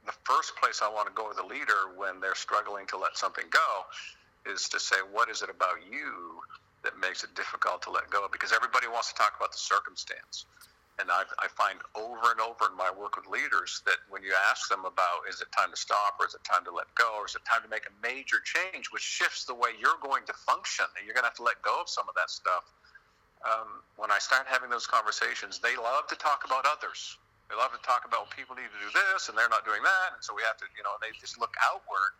the 0.05 0.13
first 0.25 0.55
place 0.57 0.81
I 0.81 0.89
want 0.89 1.07
to 1.07 1.13
go 1.13 1.27
with 1.27 1.39
a 1.39 1.45
leader 1.45 1.93
when 1.95 2.19
they're 2.19 2.35
struggling 2.35 2.87
to 2.87 2.97
let 2.97 3.17
something 3.17 3.45
go 3.49 3.69
is 4.49 4.69
to 4.69 4.79
say, 4.79 4.97
what 5.11 5.29
is 5.29 5.41
it 5.41 5.49
about 5.49 5.85
you 5.85 6.41
that 6.83 6.97
makes 6.97 7.23
it 7.23 7.35
difficult 7.35 7.83
to 7.83 7.91
let 7.91 8.09
go? 8.09 8.25
Because 8.31 8.51
everybody 8.51 8.87
wants 8.87 9.13
to 9.13 9.15
talk 9.15 9.33
about 9.37 9.51
the 9.51 9.61
circumstance. 9.61 10.45
And 10.99 11.09
I, 11.09 11.23
I 11.39 11.47
find 11.53 11.79
over 11.95 12.33
and 12.33 12.41
over 12.41 12.69
in 12.69 12.77
my 12.77 12.89
work 12.93 13.17
with 13.17 13.25
leaders 13.25 13.81
that 13.85 13.97
when 14.09 14.21
you 14.21 14.33
ask 14.49 14.69
them 14.69 14.85
about 14.85 15.25
is 15.29 15.41
it 15.41 15.47
time 15.55 15.71
to 15.71 15.77
stop 15.77 16.17
or 16.19 16.27
is 16.27 16.33
it 16.33 16.43
time 16.43 16.65
to 16.65 16.73
let 16.73 16.93
go 16.93 17.17
or 17.17 17.25
is 17.25 17.33
it 17.33 17.41
time 17.45 17.63
to 17.63 17.69
make 17.69 17.85
a 17.89 17.93
major 18.05 18.37
change 18.43 18.91
which 18.91 19.01
shifts 19.01 19.45
the 19.45 19.55
way 19.55 19.73
you're 19.79 19.97
going 20.01 20.25
to 20.29 20.33
function 20.33 20.85
and 20.97 21.05
you're 21.05 21.15
going 21.15 21.25
to 21.25 21.31
have 21.31 21.41
to 21.41 21.47
let 21.47 21.57
go 21.63 21.81
of 21.81 21.89
some 21.89 22.05
of 22.09 22.13
that 22.13 22.29
stuff. 22.29 22.69
Um, 23.41 23.81
when 23.97 24.11
I 24.11 24.19
start 24.19 24.45
having 24.45 24.69
those 24.69 24.85
conversations, 24.85 25.57
they 25.57 25.73
love 25.73 26.05
to 26.09 26.17
talk 26.17 26.45
about 26.45 26.69
others 26.69 27.17
they 27.51 27.57
love 27.59 27.75
to 27.75 27.83
talk 27.83 28.07
about 28.07 28.31
people 28.31 28.55
need 28.55 28.71
to 28.71 28.79
do 28.79 28.91
this 28.95 29.27
and 29.27 29.37
they're 29.37 29.51
not 29.51 29.67
doing 29.67 29.83
that, 29.83 30.15
and 30.15 30.23
so 30.23 30.31
we 30.31 30.41
have 30.47 30.55
to, 30.57 30.65
you 30.71 30.83
know, 30.87 30.95
they 31.03 31.11
just 31.19 31.35
look 31.35 31.53
outward, 31.59 32.15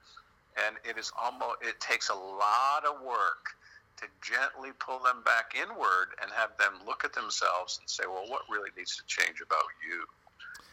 and 0.68 0.76
it 0.84 1.00
is 1.00 1.12
almost 1.16 1.64
it 1.64 1.80
takes 1.80 2.10
a 2.10 2.14
lot 2.14 2.84
of 2.84 3.00
work 3.00 3.56
to 3.96 4.06
gently 4.20 4.76
pull 4.80 5.00
them 5.00 5.24
back 5.24 5.56
inward 5.56 6.20
and 6.22 6.28
have 6.36 6.52
them 6.60 6.84
look 6.86 7.06
at 7.06 7.14
themselves 7.14 7.80
and 7.80 7.90
say, 7.90 8.04
well, 8.06 8.28
what 8.28 8.42
really 8.52 8.70
needs 8.76 8.98
to 8.98 9.04
change 9.08 9.40
about 9.40 9.72
you 9.80 10.04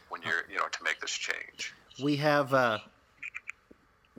when 0.08 0.22
you're, 0.22 0.42
you 0.50 0.56
know, 0.56 0.66
to 0.72 0.82
make 0.82 0.98
this 1.00 1.12
change. 1.12 1.72
We 2.02 2.16
have. 2.16 2.52
Uh 2.52 2.78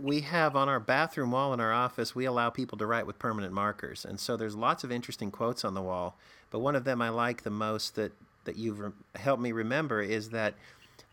we 0.01 0.21
have 0.21 0.55
on 0.55 0.69
our 0.69 0.79
bathroom 0.79 1.31
wall 1.31 1.53
in 1.53 1.59
our 1.59 1.73
office, 1.73 2.15
we 2.15 2.23
allow 2.23 2.49
people 2.49 2.77
to 2.77 2.85
write 2.85 3.05
with 3.05 3.19
permanent 3.19 3.51
markers. 3.51 4.05
And 4.05 4.17
so 4.17 4.37
there's 4.37 4.55
lots 4.55 4.85
of 4.85 4.93
interesting 4.93 5.29
quotes 5.29 5.65
on 5.65 5.73
the 5.73 5.81
wall. 5.81 6.15
But 6.51 6.59
one 6.59 6.77
of 6.77 6.85
them 6.85 7.01
I 7.01 7.09
like 7.09 7.43
the 7.43 7.49
most 7.49 7.95
that 7.95 8.13
that 8.49 8.57
you've 8.57 8.79
re- 8.79 8.91
helped 9.15 9.43
me 9.43 9.51
remember 9.51 10.01
is 10.01 10.31
that 10.31 10.55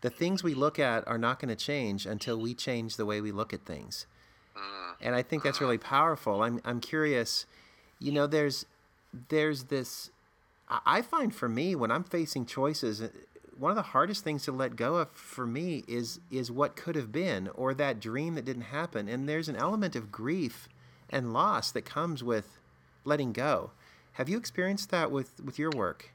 the 0.01 0.09
things 0.09 0.43
we 0.43 0.55
look 0.55 0.79
at 0.79 1.07
are 1.07 1.19
not 1.19 1.39
going 1.39 1.55
to 1.55 1.55
change 1.55 2.07
until 2.07 2.39
we 2.39 2.55
change 2.55 2.95
the 2.95 3.05
way 3.05 3.21
we 3.21 3.31
look 3.31 3.53
at 3.53 3.63
things. 3.63 4.07
Mm. 4.57 4.95
And 5.01 5.15
I 5.15 5.21
think 5.21 5.43
that's 5.43 5.61
really 5.61 5.77
powerful. 5.77 6.41
I'm 6.41 6.59
I'm 6.65 6.79
curious, 6.79 7.45
you 7.99 8.11
know, 8.11 8.25
there's 8.25 8.65
there's 9.29 9.65
this 9.65 10.09
I 10.67 11.03
find 11.03 11.33
for 11.33 11.47
me 11.47 11.75
when 11.75 11.91
I'm 11.91 12.03
facing 12.03 12.47
choices 12.47 13.03
uh, 13.03 13.09
one 13.55 13.71
of 13.71 13.75
the 13.75 13.81
hardest 13.83 14.23
things 14.23 14.43
to 14.43 14.51
let 14.51 14.75
go 14.75 14.95
of 14.95 15.11
for 15.11 15.45
me 15.45 15.83
is 15.87 16.19
is 16.31 16.51
what 16.51 16.75
could 16.75 16.95
have 16.95 17.11
been 17.11 17.49
or 17.53 17.75
that 17.75 17.99
dream 17.99 18.33
that 18.35 18.45
didn't 18.45 18.63
happen 18.63 19.07
and 19.07 19.29
there's 19.29 19.47
an 19.47 19.55
element 19.55 19.95
of 19.95 20.11
grief 20.11 20.67
and 21.11 21.33
loss 21.33 21.71
that 21.71 21.85
comes 21.85 22.23
with 22.23 22.59
letting 23.05 23.31
go. 23.31 23.71
Have 24.13 24.27
you 24.27 24.37
experienced 24.37 24.89
that 24.89 25.11
with 25.11 25.39
with 25.43 25.59
your 25.59 25.71
work? 25.71 26.11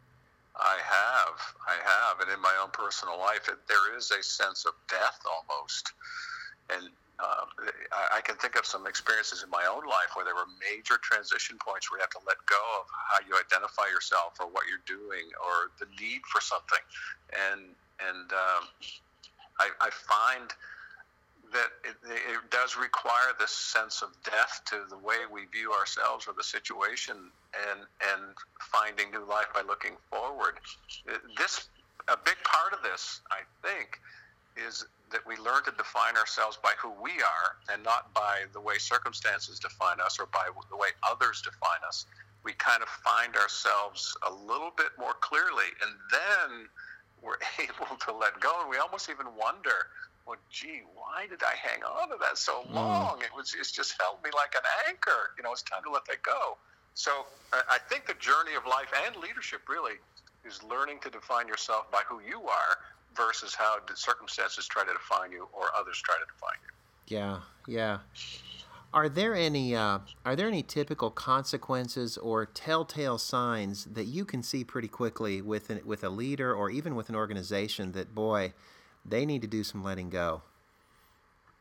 I 0.56 0.78
have, 0.84 1.54
I 1.66 1.76
have, 1.82 2.20
and 2.20 2.21
in 2.32 2.40
my 2.40 2.54
own 2.62 2.70
personal 2.72 3.18
life, 3.18 3.48
it, 3.48 3.58
there 3.68 3.96
is 3.96 4.10
a 4.10 4.22
sense 4.22 4.64
of 4.64 4.72
death 4.88 5.20
almost, 5.28 5.92
and 6.72 6.88
uh, 7.22 7.46
I, 8.10 8.20
can 8.20 8.34
think 8.36 8.56
of 8.56 8.66
some 8.66 8.86
experiences 8.86 9.44
in 9.44 9.50
my 9.50 9.62
own 9.70 9.86
life 9.86 10.10
where 10.14 10.24
there 10.24 10.34
were 10.34 10.48
major 10.58 10.98
transition 11.02 11.56
points 11.60 11.90
where 11.90 11.98
you 11.98 12.02
have 12.02 12.16
to 12.18 12.24
let 12.26 12.40
go 12.50 12.58
of 12.80 12.86
how 12.90 13.18
you 13.22 13.38
identify 13.38 13.86
yourself 13.92 14.34
or 14.40 14.46
what 14.46 14.64
you're 14.66 14.82
doing 14.88 15.30
or 15.38 15.70
the 15.78 15.86
need 16.02 16.22
for 16.26 16.40
something, 16.40 16.82
and 17.30 17.60
and 18.02 18.32
um, 18.32 18.62
I, 19.60 19.70
I 19.80 19.90
find 19.90 20.50
that 21.52 21.70
it, 21.84 21.96
it, 22.08 22.50
does 22.50 22.76
require 22.76 23.36
this 23.38 23.50
sense 23.50 24.00
of 24.00 24.08
death 24.24 24.62
to 24.66 24.80
the 24.88 24.96
way 24.96 25.28
we 25.30 25.44
view 25.52 25.72
ourselves 25.72 26.26
or 26.26 26.32
the 26.32 26.42
situation 26.42 27.16
and 27.68 27.80
and 28.12 28.34
finding 28.60 29.10
new 29.10 29.24
life 29.28 29.46
by 29.54 29.60
looking 29.60 29.92
forward. 30.10 30.58
This 31.36 31.68
a 32.08 32.16
big 32.24 32.36
part 32.44 32.72
of 32.72 32.82
this 32.82 33.20
i 33.30 33.40
think 33.66 34.00
is 34.56 34.84
that 35.10 35.26
we 35.26 35.36
learn 35.36 35.62
to 35.64 35.72
define 35.72 36.16
ourselves 36.16 36.58
by 36.62 36.72
who 36.78 36.90
we 37.02 37.10
are 37.10 37.56
and 37.72 37.82
not 37.82 38.12
by 38.14 38.42
the 38.52 38.60
way 38.60 38.78
circumstances 38.78 39.58
define 39.58 40.00
us 40.00 40.18
or 40.18 40.26
by 40.26 40.46
the 40.70 40.76
way 40.76 40.88
others 41.08 41.42
define 41.42 41.80
us 41.86 42.06
we 42.44 42.52
kind 42.54 42.82
of 42.82 42.88
find 42.88 43.36
ourselves 43.36 44.16
a 44.28 44.32
little 44.32 44.72
bit 44.76 44.90
more 44.98 45.14
clearly 45.20 45.70
and 45.82 45.92
then 46.10 46.68
we're 47.22 47.38
able 47.62 47.96
to 47.96 48.12
let 48.12 48.38
go 48.40 48.52
and 48.60 48.70
we 48.70 48.76
almost 48.78 49.08
even 49.08 49.26
wonder 49.38 49.86
well, 50.26 50.38
gee, 50.50 50.82
why 50.94 51.26
did 51.26 51.42
I 51.42 51.54
hang 51.56 51.82
on 51.82 52.10
to 52.10 52.16
that 52.20 52.38
so 52.38 52.62
mm. 52.62 52.74
long? 52.74 53.18
Mm. 53.18 53.24
It 53.24 53.30
was 53.34 53.54
it's 53.58 53.72
just 53.72 54.00
held 54.00 54.22
me 54.22 54.30
like 54.34 54.54
an 54.54 54.62
anchor. 54.88 55.34
You 55.36 55.42
know, 55.42 55.52
it's 55.52 55.62
time 55.62 55.82
to 55.84 55.90
let 55.90 56.04
that 56.06 56.22
go. 56.22 56.58
So 56.94 57.26
I 57.52 57.78
think 57.88 58.06
the 58.06 58.14
journey 58.14 58.54
of 58.54 58.66
life 58.66 58.92
and 59.06 59.16
leadership 59.16 59.62
really 59.68 59.94
is 60.44 60.62
learning 60.62 60.98
to 61.02 61.10
define 61.10 61.48
yourself 61.48 61.90
by 61.90 62.02
who 62.08 62.20
you 62.20 62.42
are 62.42 62.78
versus 63.16 63.54
how 63.54 63.76
the 63.86 63.96
circumstances 63.96 64.66
try 64.66 64.84
to 64.84 64.92
define 64.92 65.32
you 65.32 65.48
or 65.52 65.70
others 65.78 66.00
try 66.02 66.14
to 66.16 66.24
define 66.26 66.58
you. 66.62 67.16
Yeah, 67.16 67.40
yeah. 67.66 67.98
Are 68.94 69.08
there 69.08 69.34
any 69.34 69.74
uh, 69.74 70.00
are 70.24 70.36
there 70.36 70.48
any 70.48 70.62
typical 70.62 71.10
consequences 71.10 72.18
or 72.18 72.44
telltale 72.44 73.16
signs 73.16 73.86
that 73.86 74.04
you 74.04 74.24
can 74.24 74.42
see 74.42 74.64
pretty 74.64 74.88
quickly 74.88 75.40
with 75.40 75.70
an, 75.70 75.80
with 75.84 76.04
a 76.04 76.10
leader 76.10 76.54
or 76.54 76.70
even 76.70 76.94
with 76.94 77.08
an 77.08 77.14
organization 77.14 77.92
that 77.92 78.14
boy 78.14 78.52
they 79.04 79.24
need 79.24 79.42
to 79.42 79.48
do 79.48 79.64
some 79.64 79.82
letting 79.82 80.10
go. 80.10 80.42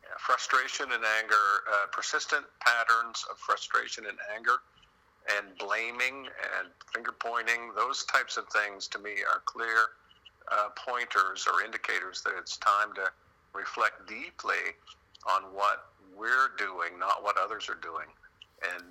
Yeah, 0.03 0.09
frustration 0.19 0.87
and 0.91 1.03
anger, 1.19 1.35
uh, 1.71 1.87
persistent 1.91 2.45
patterns 2.59 3.25
of 3.31 3.37
frustration 3.37 4.05
and 4.05 4.17
anger, 4.35 4.57
and 5.37 5.45
blaming 5.57 6.27
and 6.57 6.67
finger 6.93 7.13
pointing, 7.17 7.71
those 7.75 8.03
types 8.05 8.37
of 8.37 8.47
things 8.47 8.87
to 8.87 8.99
me 8.99 9.11
are 9.31 9.41
clear 9.45 9.93
uh, 10.51 10.69
pointers 10.75 11.47
or 11.47 11.63
indicators 11.63 12.21
that 12.23 12.33
it's 12.37 12.57
time 12.57 12.93
to 12.95 13.11
reflect 13.53 14.07
deeply 14.07 14.75
on 15.29 15.43
what 15.53 15.85
we're 16.17 16.49
doing, 16.57 16.97
not 16.99 17.23
what 17.23 17.35
others 17.37 17.69
are 17.69 17.79
doing. 17.81 18.07
And 18.73 18.83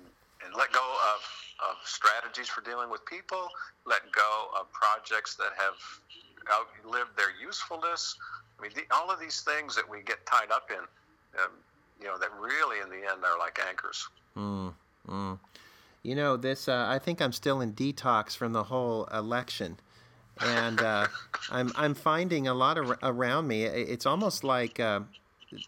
and 0.43 0.55
let 0.55 0.71
go 0.71 0.79
of, 1.13 1.69
of 1.69 1.75
strategies 1.85 2.47
for 2.47 2.61
dealing 2.61 2.89
with 2.89 3.05
people, 3.05 3.47
let 3.85 4.11
go 4.11 4.47
of 4.59 4.65
projects 4.73 5.35
that 5.35 5.51
have 5.55 5.75
outlived 6.49 7.15
their 7.15 7.29
usefulness, 7.39 8.17
I 8.61 8.63
mean, 8.63 8.71
the, 8.75 8.95
all 8.95 9.09
of 9.09 9.19
these 9.19 9.41
things 9.41 9.75
that 9.75 9.89
we 9.89 10.01
get 10.01 10.25
tied 10.25 10.51
up 10.51 10.69
in, 10.69 10.79
um, 11.41 11.51
you 11.99 12.07
know, 12.07 12.17
that 12.17 12.29
really 12.39 12.79
in 12.79 12.89
the 12.89 13.09
end 13.09 13.23
are 13.25 13.37
like 13.39 13.59
anchors. 13.67 14.07
Mm, 14.37 14.73
mm. 15.07 15.39
You 16.03 16.15
know, 16.15 16.35
this, 16.35 16.67
uh, 16.67 16.85
I 16.89 16.99
think 16.99 17.21
I'm 17.21 17.31
still 17.31 17.61
in 17.61 17.73
detox 17.73 18.35
from 18.35 18.53
the 18.53 18.63
whole 18.63 19.05
election. 19.05 19.77
And 20.39 20.81
uh, 20.81 21.07
I'm, 21.51 21.71
I'm 21.75 21.93
finding 21.93 22.47
a 22.47 22.53
lot 22.53 22.77
of, 22.77 22.97
around 23.03 23.47
me. 23.47 23.63
It's 23.63 24.05
almost 24.05 24.43
like 24.43 24.79
uh, 24.79 25.01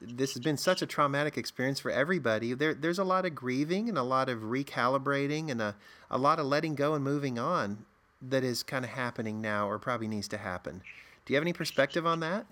this 0.01 0.33
has 0.33 0.41
been 0.41 0.57
such 0.57 0.81
a 0.81 0.85
traumatic 0.85 1.37
experience 1.37 1.79
for 1.79 1.91
everybody. 1.91 2.53
There, 2.53 2.73
there's 2.73 2.99
a 2.99 3.03
lot 3.03 3.25
of 3.25 3.35
grieving 3.35 3.89
and 3.89 3.97
a 3.97 4.03
lot 4.03 4.29
of 4.29 4.39
recalibrating 4.39 5.51
and 5.51 5.61
a, 5.61 5.75
a 6.09 6.17
lot 6.17 6.39
of 6.39 6.45
letting 6.45 6.75
go 6.75 6.95
and 6.95 7.03
moving 7.03 7.37
on 7.37 7.85
that 8.21 8.43
is 8.43 8.63
kind 8.63 8.85
of 8.85 8.91
happening 8.91 9.41
now 9.41 9.69
or 9.69 9.77
probably 9.77 10.07
needs 10.07 10.27
to 10.29 10.37
happen. 10.37 10.81
Do 11.25 11.33
you 11.33 11.37
have 11.37 11.43
any 11.43 11.53
perspective 11.53 12.05
on 12.05 12.21
that? 12.21 12.45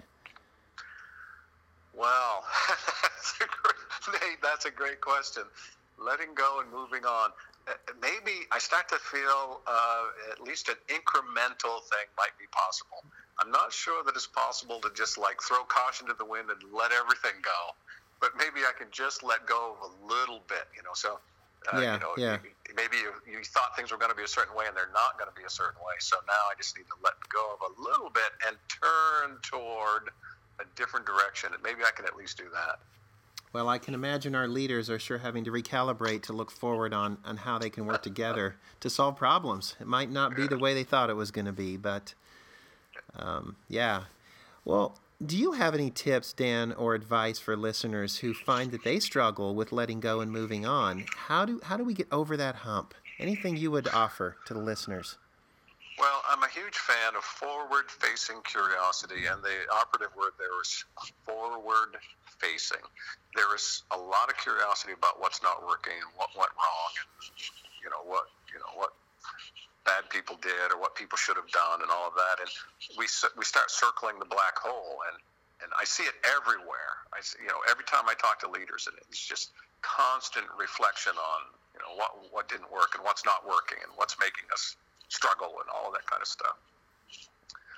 Well, 1.94 2.44
that's 2.70 3.34
a 3.42 3.46
great, 3.46 4.22
Nate, 4.30 4.42
that's 4.42 4.66
a 4.66 4.72
great 4.72 5.02
question. 5.02 5.44
Letting 6.04 6.34
go 6.34 6.62
and 6.62 6.72
moving 6.72 7.06
on. 7.06 7.30
Uh, 7.68 7.74
maybe 8.02 8.50
I 8.52 8.58
start 8.58 8.90
to 8.90 8.98
feel 8.98 9.62
uh, 9.68 10.32
at 10.32 10.42
least 10.42 10.70
an 10.70 10.76
incremental 10.90 11.78
thing 11.86 12.10
might 12.18 12.34
be 12.40 12.50
possible. 12.52 13.06
I'm 13.40 13.52
not 13.52 13.72
sure 13.72 14.04
that 14.04 14.16
it's 14.16 14.28
possible 14.28 14.80
to 14.82 14.90
just 14.96 15.18
like 15.18 15.42
throw 15.42 15.64
caution 15.66 16.08
to 16.08 16.16
the 16.18 16.26
wind 16.26 16.50
and 16.50 16.60
let 16.74 16.92
everything 16.92 17.38
go, 17.42 17.74
but 18.20 18.32
maybe 18.38 18.66
I 18.66 18.74
can 18.78 18.88
just 18.92 19.24
let 19.24 19.46
go 19.46 19.78
of 19.78 19.90
a 19.90 19.92
little 20.06 20.42
bit, 20.50 20.66
you 20.76 20.82
know. 20.82 20.94
So, 20.94 21.20
uh, 21.72 21.80
yeah, 21.80 21.94
you 21.94 22.00
know, 22.00 22.14
yeah. 22.18 22.38
maybe 22.76 22.98
you, 22.98 23.14
you 23.30 23.44
thought 23.46 23.78
things 23.78 23.92
were 23.92 23.98
going 23.98 24.12
to 24.12 24.18
be 24.18 24.26
a 24.26 24.30
certain 24.30 24.56
way 24.58 24.66
and 24.66 24.76
they're 24.76 24.94
not 24.94 25.22
going 25.22 25.30
to 25.30 25.38
be 25.38 25.46
a 25.46 25.54
certain 25.54 25.82
way. 25.86 25.98
So 26.02 26.18
now 26.26 26.42
I 26.50 26.58
just 26.58 26.78
need 26.78 26.90
to 26.90 26.98
let 27.06 27.14
go 27.30 27.54
of 27.54 27.62
a 27.62 27.72
little 27.78 28.10
bit 28.10 28.34
and 28.50 28.58
turn 28.70 29.38
toward 29.46 30.10
a 30.60 30.66
different 30.76 31.06
direction, 31.06 31.54
and 31.54 31.62
maybe 31.62 31.86
I 31.86 31.92
can 31.94 32.06
at 32.06 32.16
least 32.18 32.38
do 32.38 32.50
that. 32.54 32.82
Well, 33.54 33.68
I 33.68 33.80
can 33.80 33.94
imagine 33.94 34.34
our 34.34 34.48
leaders 34.48 34.90
are 34.90 35.00
sure 35.00 35.18
having 35.18 35.44
to 35.44 35.52
recalibrate 35.52 36.24
to 36.24 36.34
look 36.34 36.52
forward 36.52 36.94
on, 36.94 37.18
on 37.26 37.38
how 37.38 37.58
they 37.58 37.70
can 37.70 37.86
work 37.86 38.02
together 38.02 38.56
to 38.80 38.90
solve 38.90 39.18
problems. 39.18 39.76
It 39.80 39.88
might 39.88 40.10
not 40.10 40.36
be 40.36 40.48
the 40.48 40.58
way 40.58 40.74
they 40.74 40.84
thought 40.84 41.10
it 41.10 41.16
was 41.16 41.32
going 41.32 41.46
to 41.46 41.52
be, 41.52 41.76
but 41.76 42.14
um, 43.16 43.58
yeah. 43.68 44.04
Well, 44.64 44.98
do 45.24 45.38
you 45.38 45.52
have 45.52 45.74
any 45.76 45.92
tips, 45.92 46.32
Dan, 46.34 46.72
or 46.72 46.96
advice 46.96 47.40
for 47.40 47.58
listeners 47.58 48.18
who 48.18 48.34
find 48.34 48.72
that 48.72 48.84
they 48.84 49.00
struggle 49.00 49.54
with 49.54 49.72
letting 49.72 50.00
go 50.00 50.22
and 50.22 50.32
moving 50.32 50.66
on? 50.66 51.06
How 51.28 51.46
do 51.46 51.60
how 51.64 51.78
do 51.78 51.84
we 51.84 51.94
get 51.94 52.08
over 52.12 52.38
that 52.38 52.56
hump? 52.56 52.94
Anything 53.20 53.58
you 53.58 53.70
would 53.70 53.88
offer 53.90 54.38
to 54.46 54.54
the 54.54 54.62
listeners? 54.62 55.18
Well, 56.00 56.24
I'm 56.30 56.42
a 56.44 56.48
huge 56.48 56.76
fan 56.76 57.16
of 57.16 57.24
forward 57.24 57.92
facing 57.92 58.42
curiosity, 58.44 59.28
and 59.28 59.44
the 59.44 59.58
operative 59.74 60.16
word 60.16 60.34
there 60.40 60.54
is 60.62 60.86
forward 61.26 61.98
facing. 62.40 62.82
There 63.36 63.54
is 63.56 63.84
a 63.92 63.98
lot 63.98 64.30
of 64.30 64.38
curiosity 64.38 64.94
about 64.94 65.20
what's 65.20 65.44
not 65.44 65.66
working 65.68 65.94
and 65.94 66.12
what 66.16 66.30
went 66.38 66.52
wrong, 66.56 66.92
and 66.98 67.10
you 67.84 67.90
know 67.90 68.02
what 68.08 68.26
you 68.54 68.60
know 68.60 68.74
what 68.76 68.94
bad 69.86 70.10
people 70.10 70.38
did 70.42 70.72
or 70.72 70.80
what 70.80 70.96
people 70.96 71.18
should 71.18 71.36
have 71.36 71.50
done, 71.52 71.82
and 71.82 71.92
all 71.92 72.08
of 72.08 72.16
that. 72.16 72.40
And 72.40 72.50
we 72.98 73.06
we 73.38 73.46
start 73.46 73.70
circling 73.70 74.18
the 74.18 74.30
black 74.30 74.58
hole, 74.58 75.04
and 75.12 75.18
and 75.62 75.70
I 75.78 75.86
see 75.86 76.04
it 76.04 76.16
everywhere. 76.26 77.04
I 77.14 77.22
see, 77.22 77.38
you 77.44 77.52
know 77.52 77.62
every 77.70 77.86
time 77.86 78.08
I 78.08 78.16
talk 78.16 78.40
to 78.42 78.50
leaders, 78.50 78.88
and 78.88 78.98
it's 79.10 79.22
just 79.22 79.52
constant 79.82 80.48
reflection 80.58 81.14
on 81.14 81.40
you 81.76 81.82
know 81.84 81.94
what 82.00 82.12
what 82.32 82.50
didn't 82.50 82.72
work 82.72 82.96
and 82.96 83.04
what's 83.04 83.26
not 83.26 83.46
working 83.46 83.78
and 83.84 83.92
what's 84.00 84.18
making 84.18 84.48
us 84.54 84.76
struggle 85.12 85.60
and 85.60 85.68
all 85.68 85.92
that 85.92 86.08
kind 86.08 86.22
of 86.22 86.28
stuff. 86.28 86.58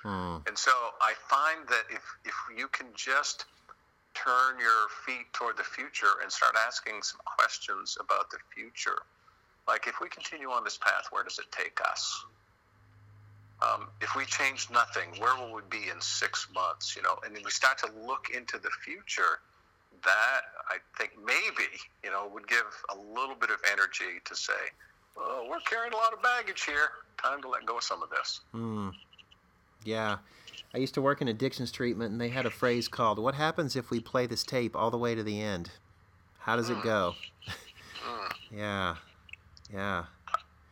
Hmm. 0.02 0.38
And 0.46 0.56
so 0.56 0.70
I 1.00 1.14
find 1.28 1.66
that 1.68 1.84
if, 1.90 2.04
if 2.24 2.34
you 2.56 2.68
can 2.68 2.86
just 2.94 3.46
turn 4.14 4.60
your 4.60 4.86
feet 5.04 5.26
toward 5.32 5.56
the 5.56 5.64
future 5.64 6.22
and 6.22 6.30
start 6.30 6.54
asking 6.66 7.02
some 7.02 7.20
questions 7.24 7.98
about 7.98 8.30
the 8.30 8.38
future, 8.54 9.02
like 9.66 9.88
if 9.88 10.00
we 10.00 10.08
continue 10.08 10.50
on 10.50 10.62
this 10.62 10.78
path, 10.78 11.08
where 11.10 11.24
does 11.24 11.38
it 11.38 11.50
take 11.50 11.80
us? 11.90 12.24
Um, 13.62 13.88
if 14.00 14.14
we 14.14 14.24
change 14.26 14.68
nothing, 14.70 15.08
where 15.18 15.34
will 15.36 15.54
we 15.54 15.62
be 15.70 15.88
in 15.88 16.00
six 16.00 16.48
months? 16.54 16.94
You 16.94 17.02
know, 17.02 17.16
and 17.24 17.34
then 17.34 17.42
we 17.44 17.50
start 17.50 17.78
to 17.78 17.88
look 18.06 18.28
into 18.34 18.58
the 18.58 18.70
future. 18.84 19.40
That 20.04 20.42
I 20.68 20.76
think 20.98 21.12
maybe 21.24 21.70
you 22.02 22.10
know 22.10 22.28
would 22.34 22.46
give 22.46 22.66
a 22.92 23.18
little 23.18 23.36
bit 23.36 23.48
of 23.48 23.56
energy 23.72 24.20
to 24.26 24.36
say, 24.36 24.52
well, 25.16 25.46
we're 25.48 25.60
carrying 25.60 25.92
a 25.92 25.96
lot 25.96 26.12
of 26.12 26.22
baggage 26.22 26.64
here 26.64 26.90
time 27.22 27.40
to 27.42 27.48
let 27.48 27.64
go 27.66 27.78
of 27.78 27.82
some 27.82 28.02
of 28.02 28.10
this. 28.10 28.40
Mm. 28.54 28.92
Yeah. 29.84 30.18
I 30.74 30.78
used 30.78 30.94
to 30.94 31.02
work 31.02 31.22
in 31.22 31.28
addictions 31.28 31.70
treatment, 31.70 32.12
and 32.12 32.20
they 32.20 32.28
had 32.28 32.46
a 32.46 32.50
phrase 32.50 32.88
called, 32.88 33.18
What 33.18 33.34
happens 33.34 33.76
if 33.76 33.90
we 33.90 34.00
play 34.00 34.26
this 34.26 34.42
tape 34.42 34.74
all 34.76 34.90
the 34.90 34.98
way 34.98 35.14
to 35.14 35.22
the 35.22 35.40
end? 35.40 35.70
How 36.38 36.56
does 36.56 36.68
mm. 36.68 36.78
it 36.78 36.82
go? 36.82 37.14
mm. 37.46 38.32
Yeah. 38.52 38.96
Yeah. 39.72 40.04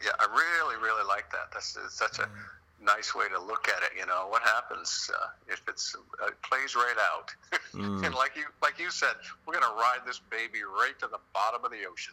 Yeah, 0.05 0.11
I 0.19 0.27
really, 0.27 0.77
really 0.83 1.07
like 1.07 1.31
that. 1.33 1.51
That's 1.53 1.79
such 1.91 2.19
a 2.19 2.29
nice 2.85 3.15
way 3.15 3.27
to 3.29 3.41
look 3.41 3.69
at 3.69 3.83
it. 3.83 3.91
You 3.99 4.07
know, 4.07 4.27
what 4.29 4.43
happens 4.43 5.11
uh, 5.15 5.29
if 5.49 5.63
it's 5.69 5.95
uh, 6.23 6.27
it 6.27 6.35
plays 6.43 6.75
right 6.75 6.97
out? 7.13 7.31
Mm. 7.73 8.05
and 8.05 8.15
like 8.15 8.37
you 8.37 8.45
like 8.61 8.79
you 8.79 8.91
said, 8.91 9.15
we're 9.47 9.55
gonna 9.55 9.75
ride 9.75 10.01
this 10.05 10.21
baby 10.31 10.61
right 10.63 10.93
to 10.99 11.07
the 11.07 11.19
bottom 11.33 11.65
of 11.65 11.71
the 11.71 11.87
ocean. 11.91 12.13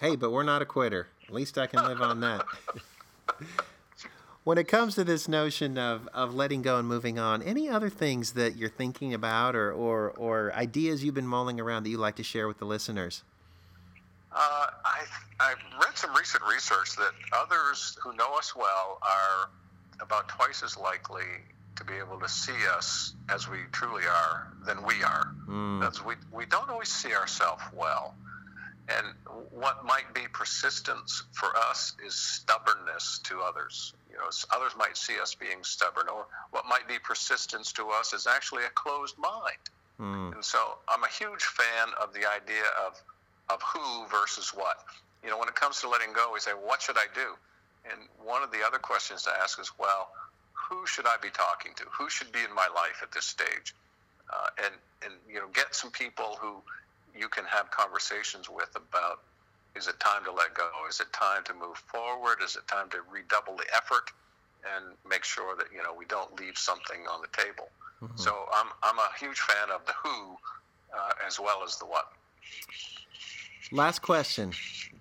Hey, 0.00 0.16
but 0.16 0.30
we're 0.30 0.42
not 0.42 0.62
a 0.62 0.66
quitter. 0.66 1.08
At 1.26 1.34
least 1.34 1.58
I 1.58 1.66
can 1.66 1.84
live 1.84 2.00
on 2.00 2.20
that. 2.20 2.44
when 4.44 4.58
it 4.58 4.68
comes 4.68 4.94
to 4.94 5.04
this 5.04 5.26
notion 5.26 5.78
of, 5.78 6.08
of 6.12 6.34
letting 6.34 6.62
go 6.62 6.78
and 6.78 6.86
moving 6.86 7.18
on, 7.18 7.42
any 7.42 7.68
other 7.68 7.88
things 7.88 8.32
that 8.32 8.56
you're 8.56 8.68
thinking 8.68 9.14
about 9.14 9.56
or, 9.56 9.72
or, 9.72 10.10
or 10.10 10.52
ideas 10.54 11.02
you've 11.02 11.14
been 11.14 11.26
mulling 11.26 11.58
around 11.60 11.84
that 11.84 11.90
you'd 11.90 11.98
like 11.98 12.16
to 12.16 12.22
share 12.22 12.46
with 12.46 12.58
the 12.58 12.66
listeners? 12.66 13.22
Uh, 14.30 14.66
I, 14.84 15.04
I've 15.40 15.62
read 15.80 15.96
some 15.96 16.14
recent 16.14 16.42
research 16.44 16.96
that 16.96 17.12
others 17.32 17.96
who 18.02 18.14
know 18.16 18.36
us 18.36 18.54
well 18.54 18.98
are 19.02 19.50
about 20.00 20.28
twice 20.28 20.62
as 20.62 20.76
likely 20.76 21.22
to 21.76 21.84
be 21.84 21.94
able 21.94 22.18
to 22.20 22.28
see 22.28 22.66
us 22.76 23.14
as 23.28 23.48
we 23.48 23.58
truly 23.72 24.04
are 24.04 24.52
than 24.66 24.84
we 24.84 25.02
are. 25.02 25.34
Mm. 25.48 25.80
Because 25.80 26.04
we, 26.04 26.14
we 26.32 26.46
don't 26.46 26.68
always 26.68 26.88
see 26.88 27.14
ourselves 27.14 27.62
well. 27.72 28.14
And 28.88 29.06
what 29.50 29.84
might 29.84 30.12
be 30.12 30.22
persistence 30.32 31.22
for 31.32 31.56
us 31.56 31.94
is 32.04 32.14
stubbornness 32.14 33.20
to 33.24 33.40
others. 33.40 33.94
You 34.10 34.16
know, 34.16 34.28
others 34.54 34.72
might 34.76 34.96
see 34.96 35.18
us 35.20 35.34
being 35.34 35.62
stubborn, 35.62 36.08
or 36.08 36.26
what 36.50 36.66
might 36.68 36.86
be 36.86 36.98
persistence 36.98 37.72
to 37.72 37.88
us 37.88 38.12
is 38.12 38.26
actually 38.26 38.64
a 38.64 38.70
closed 38.70 39.16
mind. 39.18 39.64
Mm. 40.00 40.34
And 40.34 40.44
so 40.44 40.58
I'm 40.88 41.02
a 41.02 41.08
huge 41.08 41.42
fan 41.44 41.88
of 42.00 42.12
the 42.12 42.28
idea 42.28 42.64
of 42.86 43.00
of 43.50 43.62
who 43.62 44.06
versus 44.08 44.50
what. 44.54 44.84
You 45.22 45.30
know, 45.30 45.38
when 45.38 45.48
it 45.48 45.54
comes 45.54 45.80
to 45.80 45.88
letting 45.88 46.12
go, 46.12 46.30
we 46.32 46.40
say, 46.40 46.52
what 46.52 46.82
should 46.82 46.96
I 46.98 47.06
do? 47.14 47.36
And 47.90 48.00
one 48.22 48.42
of 48.42 48.50
the 48.50 48.64
other 48.66 48.78
questions 48.78 49.22
to 49.24 49.30
ask 49.42 49.60
is, 49.60 49.70
well, 49.78 50.10
who 50.52 50.86
should 50.86 51.06
I 51.06 51.16
be 51.20 51.28
talking 51.30 51.72
to? 51.76 51.84
Who 51.98 52.08
should 52.08 52.32
be 52.32 52.40
in 52.40 52.54
my 52.54 52.68
life 52.74 53.00
at 53.02 53.12
this 53.12 53.24
stage? 53.24 53.74
Uh, 54.32 54.64
and 54.64 54.74
and 55.04 55.14
you 55.28 55.36
know, 55.36 55.48
get 55.52 55.74
some 55.74 55.90
people 55.90 56.38
who 56.40 56.62
you 57.16 57.28
can 57.28 57.44
have 57.44 57.70
conversations 57.70 58.48
with 58.50 58.70
about 58.76 59.20
is 59.76 59.88
it 59.88 59.98
time 59.98 60.24
to 60.24 60.32
let 60.32 60.54
go? 60.54 60.68
Is 60.88 61.00
it 61.00 61.12
time 61.12 61.42
to 61.44 61.54
move 61.54 61.76
forward? 61.76 62.38
Is 62.44 62.54
it 62.56 62.66
time 62.68 62.88
to 62.90 62.98
redouble 63.10 63.56
the 63.56 63.64
effort 63.74 64.12
and 64.76 64.94
make 65.08 65.24
sure 65.24 65.56
that 65.56 65.66
you 65.74 65.82
know 65.82 65.94
we 65.96 66.04
don't 66.04 66.38
leave 66.38 66.56
something 66.56 67.00
on 67.10 67.20
the 67.20 67.28
table? 67.36 67.68
Mm-hmm. 68.02 68.16
So 68.16 68.46
I'm 68.52 68.68
I'm 68.82 68.98
a 68.98 69.08
huge 69.18 69.40
fan 69.40 69.70
of 69.74 69.84
the 69.86 69.92
who 70.02 70.36
uh, 70.96 71.10
as 71.26 71.40
well 71.40 71.62
as 71.64 71.76
the 71.76 71.86
what. 71.86 72.12
Last 73.72 74.02
question. 74.02 74.52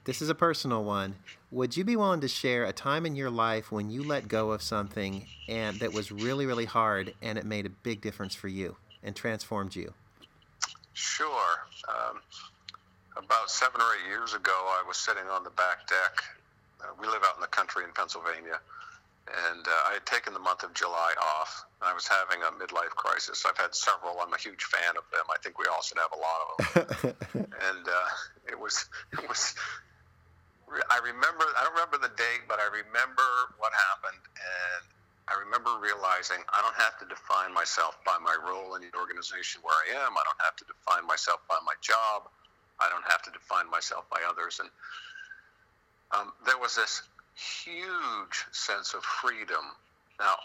This 0.06 0.22
is 0.22 0.30
a 0.30 0.36
personal 0.36 0.84
one. 0.84 1.16
Would 1.52 1.78
you 1.78 1.84
be 1.84 1.96
willing 1.96 2.22
to 2.22 2.28
share 2.28 2.66
a 2.66 2.74
time 2.74 3.06
in 3.06 3.16
your 3.16 3.30
life 3.30 3.72
when 3.72 3.90
you 3.90 4.04
let 4.04 4.28
go 4.28 4.52
of 4.52 4.62
something 4.62 5.28
and 5.48 5.80
that 5.80 5.94
was 5.94 6.12
really, 6.12 6.46
really 6.46 6.66
hard 6.66 7.14
and 7.22 7.38
it 7.38 7.46
made 7.46 7.66
a 7.66 7.70
big 7.70 8.02
difference 8.02 8.34
for 8.34 8.48
you 8.48 8.76
and 9.04 9.16
transformed 9.16 9.76
you? 9.76 9.94
Sure. 10.94 11.68
Um, 11.88 12.22
about 13.18 13.50
seven 13.50 13.82
or 13.82 13.90
eight 13.96 14.10
years 14.10 14.34
ago, 14.34 14.52
I 14.52 14.84
was 14.88 14.98
sitting 14.98 15.28
on 15.30 15.44
the 15.44 15.52
back 15.52 15.88
deck. 15.88 16.24
Uh, 16.82 16.92
we 17.00 17.08
live 17.08 17.22
out 17.24 17.36
in 17.36 17.42
the 17.42 17.52
country 17.52 17.84
in 17.84 17.92
Pennsylvania, 17.94 18.60
and 19.28 19.64
uh, 19.68 19.90
I 19.90 19.94
had 19.94 20.06
taken 20.06 20.34
the 20.34 20.40
month 20.40 20.64
of 20.64 20.74
July 20.74 21.14
off. 21.22 21.66
I 21.82 21.94
was 21.94 22.08
having 22.08 22.42
a 22.42 22.52
midlife 22.58 22.96
crisis. 22.96 23.46
I've 23.48 23.58
had 23.58 23.76
several. 23.76 24.20
I'm 24.20 24.34
a 24.34 24.38
huge 24.38 24.64
fan 24.64 24.98
of 24.98 25.04
them. 25.12 25.26
I 25.30 25.38
think 25.44 25.60
we 25.60 25.66
all 25.72 25.82
should 25.82 26.00
have 26.00 26.12
a 26.12 26.20
lot 26.20 26.40
of 26.42 26.52
them. 26.74 27.16
and 27.70 27.84
uh, 27.88 28.10
it 28.50 28.60
was 28.60 28.86
it 29.14 29.28
was. 29.28 29.56
I 30.90 30.98
remember. 31.04 31.46
I 31.56 31.64
don't 31.64 31.74
remember 31.78 32.00
the 32.02 32.14
date, 32.18 32.50
but 32.50 32.60
I 32.60 32.66
remember 32.66 33.30
what 33.60 33.72
happened, 33.72 34.24
and 34.36 34.84
I 35.28 35.40
remember 35.40 35.72
realizing 35.80 36.44
I 36.52 36.60
don't 36.62 36.76
have 36.76 37.00
to 37.00 37.06
define 37.08 37.54
myself 37.54 37.96
by 38.04 38.20
my 38.20 38.36
role 38.44 38.76
in 38.76 38.84
the 38.84 38.92
organization 39.00 39.64
where 39.64 39.76
I 39.88 40.04
am. 40.04 40.12
I 40.20 40.24
don't 40.28 40.42
have 40.44 40.56
to 40.60 40.66
define 40.68 41.08
myself 41.08 41.40
by 41.48 41.58
my 41.64 41.74
job. 41.80 42.28
I 42.80 42.90
don't 42.92 43.06
have 43.08 43.24
to 43.24 43.32
define 43.32 43.70
myself 43.72 44.04
by 44.12 44.20
others. 44.28 44.60
And 44.60 44.70
um, 46.12 46.34
there 46.46 46.60
was 46.60 46.76
this 46.76 47.04
huge 47.36 48.44
sense 48.52 48.94
of 48.94 49.04
freedom. 49.04 49.64
Now, 50.20 50.36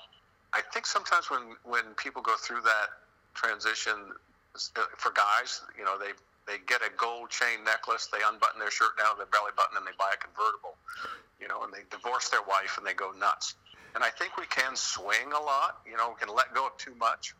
I 0.54 0.62
think 0.72 0.86
sometimes 0.86 1.28
when 1.30 1.58
when 1.64 1.84
people 1.98 2.22
go 2.22 2.36
through 2.38 2.62
that 2.62 2.88
transition, 3.34 4.14
uh, 4.54 4.88
for 4.96 5.10
guys, 5.12 5.60
you 5.76 5.84
know, 5.84 5.98
they 5.98 6.14
they 6.46 6.62
get 6.64 6.80
a 6.80 6.90
gold 6.96 7.28
chain 7.28 7.64
necklace, 7.64 8.08
they 8.08 8.18
unbutton 8.24 8.58
their 8.58 8.70
shirt 8.70 8.96
down 8.96 9.12
to 9.12 9.16
their 9.18 9.32
belly 9.34 9.52
button, 9.56 9.76
and 9.76 9.84
they 9.84 9.92
buy 9.98 10.14
a 10.14 10.16
convertible, 10.16 10.78
you 11.42 11.48
know, 11.48 11.62
and 11.64 11.72
they 11.74 11.84
divorce 11.90 12.30
their 12.30 12.42
wife 12.48 12.78
and 12.78 12.86
they 12.86 12.94
go 12.94 13.12
nuts. 13.12 13.54
And 13.98 14.06
I 14.06 14.10
think 14.14 14.38
we 14.38 14.46
can 14.46 14.76
swing 14.76 15.34
a 15.34 15.42
lot, 15.42 15.82
you 15.82 15.96
know, 15.96 16.14
we 16.14 16.24
can 16.24 16.32
let 16.32 16.54
go 16.54 16.70
of 16.70 16.76
too 16.78 16.94
much. 17.02 17.34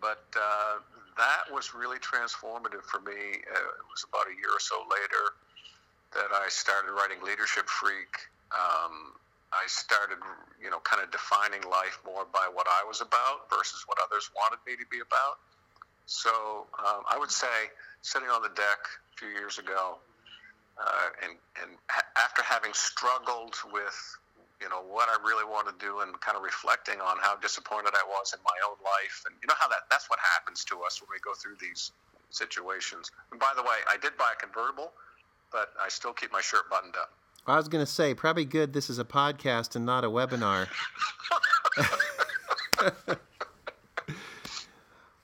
But 0.00 0.24
uh, 0.32 0.80
that 1.18 1.52
was 1.52 1.74
really 1.74 1.98
transformative 1.98 2.88
for 2.88 3.04
me. 3.04 3.12
Uh, 3.12 3.84
it 3.84 3.84
was 3.92 4.08
about 4.08 4.32
a 4.32 4.34
year 4.40 4.48
or 4.48 4.64
so 4.64 4.80
later 4.88 5.36
that 6.16 6.32
I 6.32 6.48
started 6.48 6.92
writing 6.96 7.20
Leadership 7.20 7.68
Freak. 7.68 8.08
Um, 8.48 9.12
I 9.52 9.68
started, 9.68 10.16
you 10.56 10.70
know, 10.70 10.80
kind 10.88 11.02
of 11.02 11.12
defining 11.12 11.68
life 11.68 12.00
more 12.06 12.24
by 12.32 12.48
what 12.48 12.66
I 12.66 12.88
was 12.88 13.02
about 13.02 13.44
versus 13.52 13.84
what 13.84 13.98
others 14.00 14.30
wanted 14.32 14.64
me 14.66 14.72
to 14.80 14.88
be 14.88 15.04
about. 15.04 15.36
So 16.06 16.64
um, 16.80 17.04
I 17.12 17.18
would 17.18 17.30
say, 17.30 17.68
sitting 18.00 18.28
on 18.28 18.40
the 18.40 18.56
deck 18.56 18.80
a 18.88 19.16
few 19.20 19.28
years 19.28 19.58
ago, 19.58 19.98
uh, 20.80 21.08
and 21.22 21.36
and 21.60 21.76
ha- 21.90 22.08
after 22.16 22.42
having 22.42 22.72
struggled 22.72 23.56
with, 23.70 24.16
you 24.60 24.68
know, 24.68 24.84
what 24.84 25.08
I 25.08 25.16
really 25.24 25.44
want 25.44 25.66
to 25.68 25.76
do, 25.80 26.00
and 26.00 26.12
kind 26.20 26.36
of 26.36 26.42
reflecting 26.42 27.00
on 27.00 27.16
how 27.20 27.36
disappointed 27.36 27.92
I 27.96 28.04
was 28.06 28.32
in 28.32 28.40
my 28.44 28.58
own 28.68 28.76
life, 28.84 29.24
and 29.26 29.34
you 29.40 29.48
know 29.48 29.58
how 29.58 29.68
that 29.68 29.88
that's 29.90 30.08
what 30.08 30.18
happens 30.20 30.64
to 30.70 30.80
us 30.84 31.00
when 31.00 31.08
we 31.12 31.18
go 31.20 31.32
through 31.34 31.56
these 31.60 31.92
situations. 32.30 33.10
And 33.32 33.40
by 33.40 33.52
the 33.56 33.62
way, 33.62 33.82
I 33.90 33.96
did 33.96 34.16
buy 34.16 34.32
a 34.32 34.38
convertible 34.38 34.92
but 35.52 35.72
I 35.82 35.88
still 35.88 36.12
keep 36.12 36.32
my 36.32 36.40
shirt 36.40 36.68
buttoned 36.70 36.94
up. 36.96 37.12
I 37.46 37.56
was 37.56 37.68
going 37.68 37.84
to 37.84 37.90
say, 37.90 38.14
probably 38.14 38.44
good 38.44 38.72
this 38.72 38.90
is 38.90 38.98
a 38.98 39.04
podcast 39.04 39.74
and 39.76 39.84
not 39.84 40.04
a 40.04 40.08
webinar. 40.08 40.68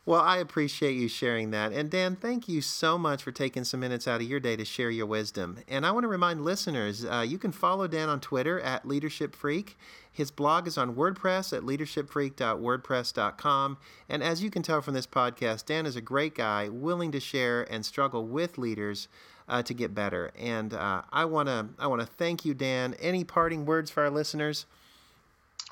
well, 0.07 0.21
I 0.21 0.39
appreciate 0.39 0.93
you 0.93 1.09
sharing 1.09 1.51
that. 1.51 1.73
And 1.73 1.91
Dan, 1.91 2.15
thank 2.15 2.49
you 2.49 2.61
so 2.61 2.97
much 2.97 3.25
for 3.25 3.33
taking 3.33 3.65
some 3.65 3.81
minutes 3.81 4.07
out 4.07 4.21
of 4.21 4.29
your 4.29 4.39
day 4.39 4.55
to 4.55 4.65
share 4.65 4.89
your 4.89 5.07
wisdom. 5.07 5.59
And 5.67 5.85
I 5.85 5.91
want 5.91 6.05
to 6.05 6.09
remind 6.09 6.45
listeners 6.45 7.05
uh, 7.05 7.25
you 7.27 7.39
can 7.39 7.51
follow 7.51 7.89
Dan 7.89 8.09
on 8.09 8.21
Twitter 8.21 8.61
at 8.61 8.87
Leadership 8.87 9.35
Freak. 9.35 9.77
His 10.13 10.31
blog 10.31 10.69
is 10.69 10.79
on 10.79 10.95
WordPress 10.95 11.53
at 11.57 11.65
leadershipfreak.wordpress.com. 11.65 13.79
And 14.09 14.23
as 14.23 14.45
you 14.45 14.51
can 14.51 14.63
tell 14.63 14.81
from 14.81 14.95
this 14.95 15.09
podcast, 15.09 15.67
Dan 15.67 15.87
is 15.87 15.97
a 15.97 16.01
great 16.01 16.37
guy, 16.37 16.69
willing 16.69 17.11
to 17.11 17.19
share 17.19 17.63
and 17.71 17.85
struggle 17.85 18.29
with 18.29 18.59
leaders 18.59 19.09
uh, 19.49 19.65
to 19.65 19.75
get 19.75 19.93
better. 19.93 20.31
And 20.39 20.73
uh, 20.73 21.03
I 21.13 21.25
want 21.25 21.49
to 21.49 21.67
I 21.81 21.89
want 21.89 22.01
to 22.01 22.07
thank 22.07 22.45
you, 22.45 22.55
Dan. 22.55 22.95
Any 23.01 23.25
parting 23.25 23.67
words 23.67 23.91
for 23.91 24.05
our 24.05 24.11
listeners? 24.11 24.67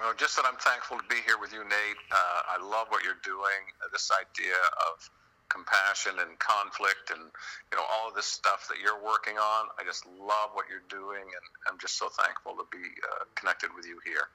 Well, 0.00 0.12
just 0.16 0.36
that 0.36 0.44
I'm 0.44 0.58
thankful 0.58 0.98
to 0.98 1.04
be 1.08 1.22
here 1.24 1.38
with 1.40 1.52
you, 1.52 1.62
Nate. 1.62 2.00
Uh, 2.10 2.58
I 2.58 2.62
love 2.62 2.86
what 2.88 3.04
you're 3.04 3.22
doing. 3.22 3.62
This 3.92 4.10
idea 4.10 4.58
of 4.90 5.08
compassion 5.48 6.14
and 6.18 6.36
conflict 6.38 7.10
and 7.10 7.20
you 7.20 7.78
know 7.78 7.84
all 7.92 8.08
of 8.08 8.14
this 8.14 8.26
stuff 8.26 8.66
that 8.68 8.78
you're 8.82 9.02
working 9.04 9.38
on. 9.38 9.68
I 9.78 9.84
just 9.84 10.04
love 10.06 10.50
what 10.54 10.66
you're 10.68 10.88
doing, 10.88 11.22
and 11.22 11.44
I'm 11.70 11.78
just 11.78 11.96
so 11.96 12.08
thankful 12.08 12.54
to 12.54 12.64
be 12.72 12.82
uh, 12.82 13.24
connected 13.36 13.70
with 13.76 13.86
you 13.86 13.98
here. 14.04 14.28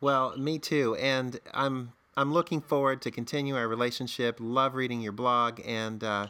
Well, 0.00 0.36
me 0.36 0.58
too, 0.58 0.96
and 0.96 1.38
I'm 1.54 1.92
I'm 2.16 2.32
looking 2.32 2.60
forward 2.60 3.00
to 3.02 3.12
continue 3.12 3.56
our 3.56 3.68
relationship. 3.68 4.38
Love 4.40 4.74
reading 4.74 5.00
your 5.00 5.12
blog, 5.12 5.60
and 5.64 6.02
uh, 6.02 6.26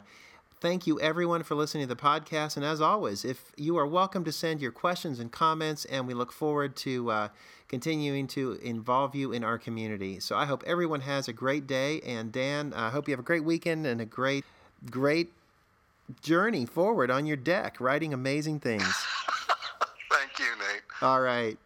Thank 0.59 0.87
you, 0.87 0.99
everyone, 0.99 1.43
for 1.43 1.53
listening 1.53 1.87
to 1.87 1.93
the 1.93 2.01
podcast. 2.01 2.57
And 2.57 2.65
as 2.65 2.81
always, 2.81 3.23
if 3.23 3.51
you 3.57 3.77
are 3.77 3.85
welcome 3.85 4.23
to 4.23 4.31
send 4.31 4.59
your 4.59 4.71
questions 4.71 5.19
and 5.19 5.31
comments, 5.31 5.85
and 5.85 6.07
we 6.07 6.15
look 6.15 6.31
forward 6.31 6.75
to 6.77 7.11
uh, 7.11 7.27
continuing 7.67 8.27
to 8.27 8.53
involve 8.63 9.15
you 9.15 9.31
in 9.31 9.43
our 9.43 9.57
community. 9.57 10.19
So 10.19 10.35
I 10.35 10.45
hope 10.45 10.63
everyone 10.65 11.01
has 11.01 11.27
a 11.27 11.33
great 11.33 11.67
day. 11.67 12.01
And 12.01 12.31
Dan, 12.31 12.73
I 12.73 12.89
hope 12.89 13.07
you 13.07 13.11
have 13.13 13.19
a 13.19 13.23
great 13.23 13.43
weekend 13.43 13.85
and 13.85 13.99
a 13.99 14.05
great, 14.05 14.45
great 14.89 15.33
journey 16.21 16.65
forward 16.65 17.11
on 17.11 17.25
your 17.25 17.37
deck, 17.37 17.79
writing 17.79 18.13
amazing 18.13 18.59
things. 18.59 18.83
Thank 20.11 20.39
you, 20.39 20.45
Nate. 20.59 20.81
All 21.01 21.21
right. 21.21 21.57